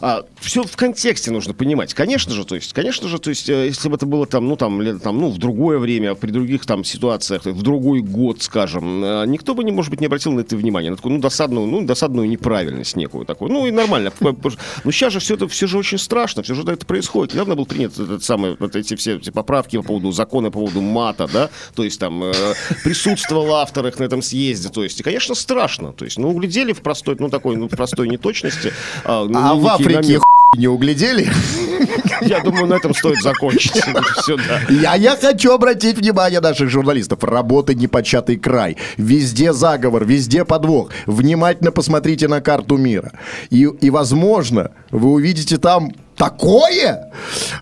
А, 0.00 0.24
все 0.40 0.64
в 0.64 0.76
контексте 0.76 1.30
нужно 1.30 1.54
понимать. 1.54 1.94
Конечно 1.94 2.34
же, 2.34 2.44
то 2.44 2.54
есть, 2.54 2.72
конечно 2.72 3.08
же, 3.08 3.18
то 3.18 3.30
есть, 3.30 3.48
э, 3.48 3.66
если 3.66 3.88
бы 3.88 3.96
это 3.96 4.06
было 4.06 4.26
там, 4.26 4.48
ну, 4.48 4.56
там, 4.56 4.82
лет, 4.82 5.02
там, 5.02 5.18
ну, 5.18 5.30
в 5.30 5.38
другое 5.38 5.78
время, 5.78 6.14
при 6.14 6.30
других 6.30 6.66
там 6.66 6.84
ситуациях, 6.84 7.44
в 7.44 7.62
другой 7.62 8.00
год, 8.00 8.42
скажем, 8.42 9.04
э, 9.04 9.24
никто 9.26 9.54
бы, 9.54 9.62
не, 9.64 9.72
может 9.72 9.90
быть, 9.90 10.00
не 10.00 10.06
обратил 10.06 10.32
на 10.32 10.40
это 10.40 10.56
внимание. 10.56 10.90
На 10.90 10.96
такую, 10.96 11.14
ну, 11.14 11.20
досадную, 11.20 11.66
ну, 11.66 11.82
досадную 11.82 12.28
неправильность 12.28 12.96
некую 12.96 13.24
такую. 13.24 13.52
Ну, 13.52 13.66
и 13.66 13.70
нормально. 13.70 14.12
Но 14.20 14.90
сейчас 14.90 15.12
же 15.12 15.20
все 15.20 15.34
это, 15.34 15.46
все 15.48 15.66
же 15.66 15.78
очень 15.78 15.98
страшно, 15.98 16.42
все 16.42 16.54
же 16.54 16.62
это 16.62 16.86
происходит. 16.86 17.34
Недавно 17.34 17.54
был 17.54 17.66
принят 17.66 17.98
этот 17.98 18.24
самый, 18.24 18.56
вот 18.58 18.74
эти 18.76 18.96
все 18.96 19.16
эти 19.16 19.30
поправки 19.30 19.76
по 19.76 19.82
поводу 19.82 20.12
закона, 20.12 20.50
по 20.50 20.58
поводу 20.60 20.80
мата, 20.80 21.28
да, 21.32 21.50
то 21.74 21.84
есть 21.84 21.98
там 22.00 22.22
э, 22.24 22.32
присутствовал 22.84 23.54
автор 23.56 23.86
их 23.86 23.98
на 23.98 24.04
этом 24.04 24.22
съезде, 24.22 24.68
то 24.68 24.82
есть, 24.82 25.00
и, 25.00 25.02
конечно, 25.02 25.34
страшно, 25.34 25.92
то 25.92 26.04
есть, 26.04 26.18
ну, 26.18 26.30
углядели 26.30 26.72
в 26.72 26.80
простой, 26.80 27.16
ну, 27.18 27.28
такой, 27.28 27.56
ну, 27.56 27.68
простой 27.68 28.08
неточности. 28.08 28.72
А, 29.04 29.24
ну, 29.24 29.38
А 29.38 29.54
в 29.54 29.66
Африке 29.66 29.92
намек. 30.00 30.22
не 30.56 30.68
углядели? 30.68 31.28
Я 32.22 32.40
думаю, 32.40 32.66
на 32.66 32.74
этом 32.74 32.94
стоит 32.94 33.22
закончить. 33.22 33.72
Все, 34.16 34.36
да. 34.36 34.60
Я, 34.68 34.94
я 34.94 35.16
хочу 35.16 35.52
обратить 35.52 35.96
внимание 35.98 36.40
наших 36.40 36.68
журналистов. 36.68 37.22
Работа 37.22 37.74
непочатый 37.74 38.36
край. 38.36 38.76
Везде 38.96 39.52
заговор, 39.52 40.04
везде 40.04 40.44
подвох. 40.44 40.90
Внимательно 41.06 41.70
посмотрите 41.70 42.28
на 42.28 42.40
карту 42.40 42.76
мира. 42.76 43.12
И, 43.50 43.68
и 43.80 43.90
возможно, 43.90 44.72
вы 44.90 45.12
увидите 45.12 45.58
там 45.58 45.92
Такое? 46.18 47.12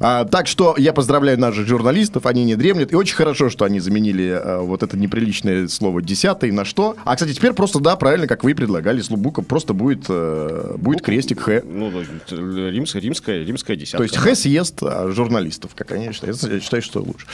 А, 0.00 0.24
так 0.24 0.46
что 0.46 0.74
я 0.78 0.92
поздравляю 0.94 1.38
наших 1.38 1.66
журналистов, 1.66 2.24
они 2.24 2.44
не 2.44 2.56
дремлют. 2.56 2.90
И 2.90 2.96
очень 2.96 3.14
хорошо, 3.14 3.50
что 3.50 3.66
они 3.66 3.80
заменили 3.80 4.30
а, 4.30 4.60
вот 4.62 4.82
это 4.82 4.96
неприличное 4.96 5.68
слово 5.68 6.00
«десятый» 6.00 6.50
на 6.52 6.64
что. 6.64 6.96
А, 7.04 7.14
кстати, 7.14 7.34
теперь 7.34 7.52
просто, 7.52 7.80
да, 7.80 7.96
правильно, 7.96 8.26
как 8.26 8.44
вы 8.44 8.54
предлагали, 8.54 9.02
слубука 9.02 9.42
просто 9.42 9.74
будет, 9.74 10.06
а, 10.08 10.74
будет 10.78 11.02
крестик 11.02 11.40
«Х». 11.40 11.62
Ну, 11.64 11.92
римская, 12.30 13.02
римская, 13.02 13.44
римская 13.44 13.76
десятка. 13.76 13.98
То 13.98 14.02
есть 14.04 14.16
«Х» 14.16 14.34
съест 14.34 14.82
а, 14.82 15.10
журналистов, 15.10 15.72
как 15.74 15.92
они 15.92 16.12
считают. 16.12 16.42
Я 16.42 16.60
считаю, 16.60 16.82
что 16.82 17.00
лучше. 17.00 17.26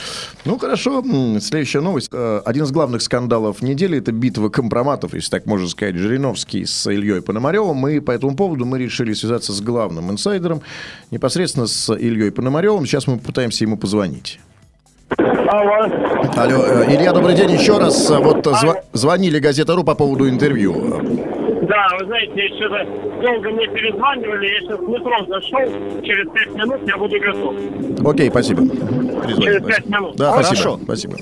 Ну, 0.43 0.57
хорошо. 0.57 1.03
Следующая 1.39 1.79
новость. 1.79 2.09
А, 2.11 2.41
один 2.45 2.63
из 2.63 2.71
главных 2.71 3.01
скандалов 3.01 3.61
недели– 3.61 3.97
это 3.99 4.11
битва 4.11 4.49
компроматов, 4.49 5.13
если 5.13 5.29
так 5.29 5.45
можно 5.45 5.69
сказать, 5.69 5.95
Жириновский 5.95 6.65
с 6.65 6.85
Ильей 6.91 7.21
Пономаревым. 7.21 7.87
И 7.87 8.01
по 8.01 8.11
этому 8.11 8.35
поводу 8.35 8.65
мы 8.65 8.77
решили 8.77 9.13
связаться 9.13 9.53
с 9.53 9.61
главным 9.61 10.11
инсайдером 10.11 10.61
непосредственно 11.13 11.67
с 11.67 11.93
Ильей 11.95 12.31
Пономаревым. 12.31 12.85
Сейчас 12.85 13.07
мы 13.07 13.17
попытаемся 13.17 13.63
ему 13.63 13.77
позвонить. 13.77 14.39
Алло. 15.17 15.83
Алло, 16.35 16.65
э, 16.65 16.95
Илья, 16.95 17.13
добрый 17.13 17.35
день 17.35 17.51
еще 17.51 17.77
раз. 17.77 18.09
Вот 18.09 18.45
зв- 18.47 18.83
звонили 18.93 19.39
Газета.ру 19.39 19.83
по 19.83 19.93
поводу 19.95 20.27
интервью. 20.27 20.73
Да, 21.69 21.87
вы 21.99 22.05
знаете, 22.07 22.47
что-то 22.55 22.83
долго 23.21 23.49
мне 23.51 23.67
перезванивали, 23.67 24.47
я 24.47 24.59
сейчас 24.61 24.79
в 24.79 24.89
метро 24.89 25.25
зашел, 25.27 26.01
через 26.03 26.29
пять 26.31 26.55
минут 26.55 26.81
я 26.87 26.97
буду 26.97 27.19
готов. 27.21 28.13
Окей, 28.13 28.29
спасибо. 28.29 28.63
Через 29.39 29.63
пять 29.65 29.85
минут. 29.85 30.15
Да, 30.17 30.31
Хорошо. 30.31 30.79
спасибо. 30.83 31.13
Спасибо. 31.15 31.17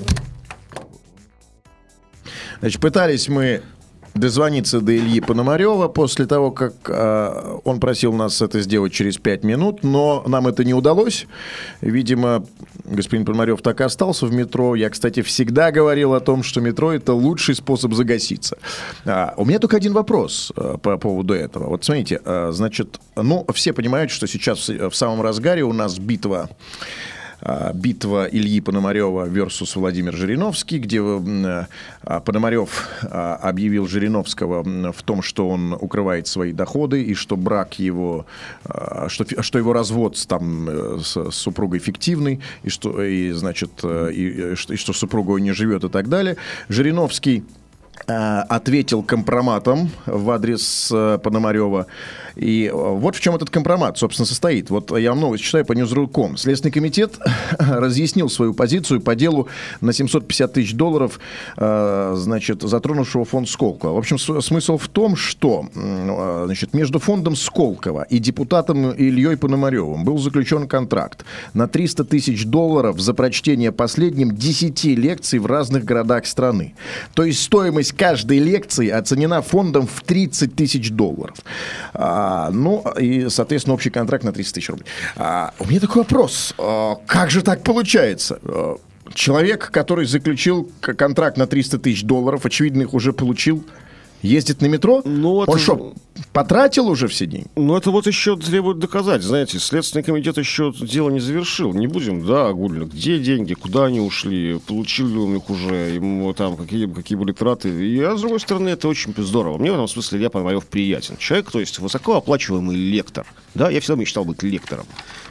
Значит, 2.60 2.80
пытались 2.80 3.28
мы 3.28 3.60
дозвониться 4.14 4.80
до 4.80 4.96
Ильи 4.96 5.20
Пономарева 5.20 5.88
после 5.88 6.26
того, 6.26 6.50
как 6.50 6.74
э, 6.88 7.58
он 7.64 7.80
просил 7.80 8.12
нас 8.12 8.42
это 8.42 8.60
сделать 8.60 8.92
через 8.92 9.16
пять 9.18 9.44
минут, 9.44 9.82
но 9.82 10.22
нам 10.26 10.46
это 10.46 10.64
не 10.64 10.74
удалось. 10.74 11.26
Видимо, 11.80 12.44
господин 12.84 13.24
Пономарев 13.24 13.62
так 13.62 13.80
и 13.80 13.84
остался 13.84 14.26
в 14.26 14.32
метро. 14.32 14.74
Я, 14.74 14.90
кстати, 14.90 15.22
всегда 15.22 15.70
говорил 15.70 16.14
о 16.14 16.20
том, 16.20 16.42
что 16.42 16.60
метро– 16.60 16.92
это 16.94 17.14
лучший 17.14 17.54
способ 17.54 17.94
загаситься. 17.94 18.58
А, 19.04 19.34
у 19.36 19.44
меня 19.44 19.58
только 19.58 19.76
один 19.76 19.92
вопрос 19.92 20.52
э, 20.56 20.76
по 20.82 20.98
поводу 20.98 21.34
этого. 21.34 21.68
Вот 21.68 21.84
смотрите, 21.84 22.20
э, 22.24 22.50
значит, 22.52 23.00
ну, 23.16 23.46
все 23.54 23.72
понимают, 23.72 24.10
что 24.10 24.26
сейчас 24.26 24.68
в, 24.68 24.92
самом 24.92 25.22
разгаре 25.22 25.62
у 25.62 25.72
нас 25.72 25.98
битва 25.98 26.50
битва 27.74 28.28
Ильи 28.30 28.60
Пономарева 28.60 29.26
versus 29.26 29.72
Владимир 29.74 30.14
Жириновский, 30.14 30.78
где 30.78 31.00
а, 31.00 32.20
Пономарев 32.20 32.88
а, 33.02 33.36
объявил 33.36 33.86
Жириновского 33.86 34.62
в 34.92 35.02
том, 35.02 35.22
что 35.22 35.48
он 35.48 35.72
укрывает 35.72 36.26
свои 36.26 36.52
доходы 36.52 37.02
и 37.02 37.14
что 37.14 37.36
брак 37.36 37.78
его, 37.78 38.26
а, 38.64 39.08
что, 39.08 39.42
что 39.42 39.58
его 39.58 39.72
развод 39.72 40.16
там, 40.28 40.68
э, 40.68 40.98
с, 41.02 41.30
супругой 41.30 41.78
фиктивный, 41.78 42.40
и 42.62 42.70
что, 42.70 43.02
и, 43.02 43.32
значит, 43.32 43.70
э, 43.82 44.10
и, 44.12 44.52
и 44.52 44.76
что, 44.76 44.92
супруга 44.92 45.36
не 45.40 45.52
живет 45.52 45.84
и 45.84 45.88
так 45.88 46.08
далее. 46.08 46.36
Жириновский 46.68 47.44
ответил 48.06 49.02
компроматом 49.02 49.90
в 50.06 50.30
адрес 50.30 50.90
э, 50.92 51.18
Пономарева. 51.22 51.86
И 52.36 52.66
э, 52.66 52.72
вот 52.72 53.16
в 53.16 53.20
чем 53.20 53.34
этот 53.36 53.50
компромат, 53.50 53.98
собственно, 53.98 54.26
состоит. 54.26 54.70
Вот 54.70 54.96
я 54.98 55.10
вам 55.10 55.20
новость 55.20 55.44
читаю 55.44 55.64
по 55.64 55.72
Newsroom.com. 55.72 56.36
Следственный 56.36 56.72
комитет 56.72 57.18
разъяснил 57.58 58.28
свою 58.28 58.54
позицию 58.54 59.00
по 59.00 59.14
делу 59.14 59.48
на 59.80 59.92
750 59.92 60.52
тысяч 60.52 60.74
долларов, 60.74 61.20
э, 61.56 62.14
значит, 62.16 62.62
затронувшего 62.62 63.24
фонд 63.24 63.48
Сколково. 63.48 63.94
В 63.94 63.98
общем, 63.98 64.18
смысл 64.18 64.78
в 64.78 64.88
том, 64.88 65.16
что 65.16 65.66
э, 65.74 66.42
значит, 66.46 66.74
между 66.74 66.98
фондом 66.98 67.36
Сколково 67.36 68.06
и 68.08 68.18
депутатом 68.18 68.92
Ильей 68.92 69.36
Пономаревым 69.36 70.04
был 70.04 70.18
заключен 70.18 70.66
контракт 70.66 71.24
на 71.54 71.68
300 71.68 72.04
тысяч 72.04 72.46
долларов 72.46 73.00
за 73.00 73.14
прочтение 73.14 73.72
последним 73.72 74.34
10 74.34 74.84
лекций 74.84 75.38
в 75.38 75.46
разных 75.46 75.84
городах 75.84 76.26
страны. 76.26 76.74
То 77.14 77.24
есть 77.24 77.42
стоимость 77.42 77.81
каждой 77.90 78.38
лекции 78.38 78.88
оценена 78.88 79.42
фондом 79.42 79.88
в 79.88 80.02
30 80.02 80.54
тысяч 80.54 80.90
долларов. 80.90 81.36
А, 81.94 82.50
ну, 82.50 82.84
и, 83.00 83.28
соответственно, 83.30 83.74
общий 83.74 83.90
контракт 83.90 84.22
на 84.22 84.32
300 84.32 84.54
тысяч 84.54 84.68
рублей. 84.68 84.86
А, 85.16 85.52
у 85.58 85.66
меня 85.66 85.80
такой 85.80 86.02
вопрос. 86.02 86.54
А, 86.58 86.96
как 87.06 87.30
же 87.30 87.42
так 87.42 87.62
получается? 87.62 88.38
А, 88.44 88.76
Человек, 89.14 89.70
который 89.70 90.06
заключил 90.06 90.70
контракт 90.80 91.36
на 91.36 91.46
300 91.46 91.78
тысяч 91.78 92.02
долларов, 92.02 92.46
очевидно, 92.46 92.82
их 92.82 92.94
уже 92.94 93.12
получил, 93.12 93.64
ездит 94.22 94.60
на 94.60 94.66
метро? 94.66 95.02
Ну, 95.04 95.36
Он 95.36 95.48
это- 95.48 95.58
что, 95.58 95.94
потратил 96.32 96.88
уже 96.88 97.08
все 97.08 97.26
деньги? 97.26 97.48
Ну, 97.56 97.76
это 97.76 97.90
вот 97.90 98.06
еще 98.06 98.36
требует 98.36 98.78
доказать. 98.78 99.22
Знаете, 99.22 99.58
Следственный 99.58 100.02
комитет 100.02 100.38
еще 100.38 100.72
дело 100.80 101.10
не 101.10 101.20
завершил. 101.20 101.74
Не 101.74 101.86
будем, 101.86 102.24
да, 102.26 102.48
огульно. 102.48 102.84
Где 102.84 103.18
деньги, 103.18 103.54
куда 103.54 103.86
они 103.86 104.00
ушли, 104.00 104.58
получил 104.66 105.08
ли 105.08 105.18
он 105.18 105.36
их 105.36 105.50
уже, 105.50 105.74
ему 105.94 106.32
там 106.32 106.56
какие, 106.56 106.86
какие 106.86 107.18
были 107.18 107.32
траты. 107.32 107.68
И, 107.68 108.00
а 108.00 108.16
с 108.16 108.20
другой 108.20 108.40
стороны, 108.40 108.70
это 108.70 108.88
очень 108.88 109.14
здорово. 109.16 109.58
Мне 109.58 109.70
в 109.70 109.74
этом 109.74 109.88
смысле 109.88 110.18
Илья 110.18 110.30
Пономарев 110.30 110.66
приятен. 110.66 111.16
Человек, 111.18 111.50
то 111.50 111.60
есть 111.60 111.78
высокооплачиваемый 111.78 112.76
лектор. 112.76 113.26
Да, 113.54 113.70
я 113.70 113.80
всегда 113.80 114.00
мечтал 114.00 114.24
быть 114.24 114.42
лектором. 114.42 114.86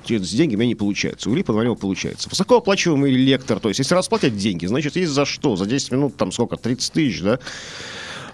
У 0.10 0.14
меня 0.14 0.66
не 0.66 0.76
получается. 0.76 1.30
У 1.30 1.34
Ильи 1.34 1.44
Пономарева 1.44 1.76
получается. 1.76 2.28
Высокооплачиваемый 2.30 3.12
лектор. 3.12 3.60
То 3.60 3.70
есть, 3.70 3.80
если 3.80 3.96
расплатят 3.96 4.36
деньги, 4.36 4.66
значит, 4.66 4.96
есть 4.96 5.12
за 5.12 5.26
что. 5.26 5.56
За 5.56 5.66
10 5.66 5.92
минут, 5.92 6.18
там 6.18 6.32
сколько, 6.32 6.58
30 6.58 6.92
тысяч, 6.92 7.22
да? 7.22 7.40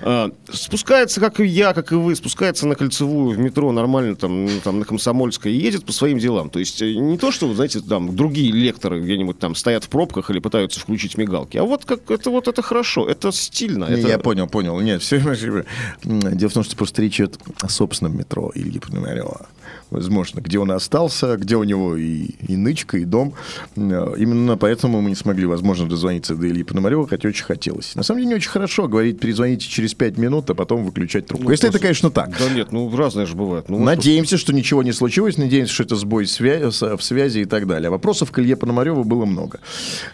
А, 0.01 0.31
спускается, 0.51 1.19
как 1.19 1.39
и 1.39 1.45
я, 1.45 1.73
как 1.73 1.91
и 1.91 1.95
вы, 1.95 2.15
спускается 2.15 2.67
на 2.67 2.75
кольцевую 2.75 3.35
в 3.35 3.39
метро 3.39 3.71
нормально, 3.71 4.15
там, 4.15 4.47
там 4.63 4.79
на 4.79 4.85
Комсомольской, 4.85 5.53
и 5.53 5.57
едет 5.57 5.85
по 5.85 5.91
своим 5.91 6.19
делам. 6.19 6.49
То 6.49 6.59
есть 6.59 6.81
э, 6.81 6.93
не 6.93 7.17
то, 7.17 7.31
что, 7.31 7.53
знаете, 7.53 7.81
там 7.81 8.15
другие 8.15 8.51
лекторы 8.51 9.01
где-нибудь 9.01 9.39
там 9.39 9.55
стоят 9.55 9.83
в 9.83 9.89
пробках 9.89 10.29
или 10.29 10.39
пытаются 10.39 10.79
включить 10.79 11.17
мигалки, 11.17 11.57
а 11.57 11.63
вот 11.63 11.85
как 11.85 12.11
это 12.11 12.29
вот 12.29 12.47
это 12.47 12.61
хорошо, 12.61 13.07
это 13.07 13.31
стильно. 13.31 13.85
Не, 13.85 13.99
это... 13.99 14.07
Я 14.07 14.19
понял, 14.19 14.47
понял. 14.47 14.79
Нет, 14.79 15.01
все, 15.01 15.19
дело 16.03 16.49
в 16.49 16.53
том, 16.53 16.63
что 16.63 16.75
просто 16.75 17.01
речь 17.01 17.19
идет 17.19 17.39
о 17.61 17.69
собственном 17.69 18.17
метро 18.17 18.51
Ильи 18.53 18.79
Пономарева. 18.79 19.47
Возможно, 19.89 20.41
где 20.41 20.59
он 20.59 20.71
остался, 20.71 21.37
где 21.37 21.55
у 21.55 21.63
него 21.63 21.95
и, 21.95 22.31
и 22.47 22.57
нычка, 22.57 22.97
и 22.97 23.05
дом. 23.05 23.33
Э, 23.75 24.15
Именно 24.17 24.57
поэтому 24.57 25.01
мы 25.01 25.09
не 25.09 25.15
смогли, 25.15 25.45
возможно, 25.45 25.87
дозвониться 25.87 26.35
до 26.35 26.47
Ильи 26.47 26.63
Пономарева, 26.63 27.07
хотя 27.07 27.29
очень 27.29 27.45
хотелось. 27.45 27.95
На 27.95 28.03
самом 28.03 28.19
деле, 28.19 28.29
не 28.29 28.35
очень 28.35 28.49
хорошо 28.49 28.87
говорить, 28.87 29.19
перезвоните 29.19 29.67
через 29.67 29.86
пять 29.93 30.17
минут, 30.17 30.49
а 30.49 30.55
потом 30.55 30.83
выключать 30.83 31.25
трубку. 31.27 31.45
Ну, 31.45 31.51
Если 31.51 31.67
это, 31.69 31.73
просто- 31.79 31.87
конечно, 31.87 32.11
так. 32.11 32.37
Да 32.37 32.49
нет, 32.49 32.71
ну 32.71 32.95
разное 32.95 33.25
же 33.25 33.35
бывает. 33.35 33.69
Ну, 33.69 33.79
Надеемся, 33.79 34.37
что 34.37 34.53
ничего 34.53 34.83
не 34.83 34.91
случилось, 34.93 35.37
надеемся, 35.37 35.73
что 35.73 35.83
это 35.83 35.95
сбой 35.95 36.25
свя- 36.25 36.97
в 36.97 37.03
связи 37.03 37.41
и 37.41 37.45
так 37.45 37.67
далее. 37.67 37.89
Вопросов 37.89 38.31
к 38.31 38.39
Илье 38.39 38.55
Пономареву 38.55 39.03
было 39.03 39.25
много. 39.25 39.59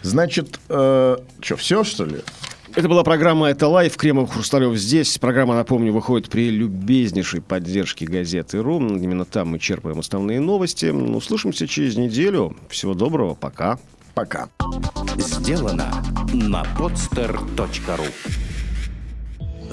Значит, 0.02 0.58
что, 0.68 1.56
все, 1.56 1.84
что 1.84 2.04
ли? 2.04 2.16
Это 2.76 2.88
была 2.88 3.04
программа 3.04 3.46
«Это 3.50 3.68
лайф». 3.68 3.96
Кремов 3.96 4.32
Хрусталев 4.32 4.76
здесь. 4.76 5.16
Программа, 5.18 5.54
напомню, 5.54 5.92
выходит 5.92 6.28
при 6.28 6.50
любезнейшей 6.50 7.40
поддержке 7.40 8.04
газеты 8.04 8.60
«Ру». 8.60 8.80
Именно 8.80 9.24
там 9.24 9.48
мы 9.50 9.60
черпаем 9.60 10.00
основные 10.00 10.40
новости. 10.40 10.86
Ну, 10.86 11.16
Услышимся 11.16 11.68
через 11.68 11.96
неделю. 11.96 12.56
Всего 12.68 12.94
доброго. 12.94 13.34
Пока. 13.34 13.78
Пока. 14.14 14.48
Сделано 15.18 16.02
на 16.32 16.64
podster.ru 16.76 18.43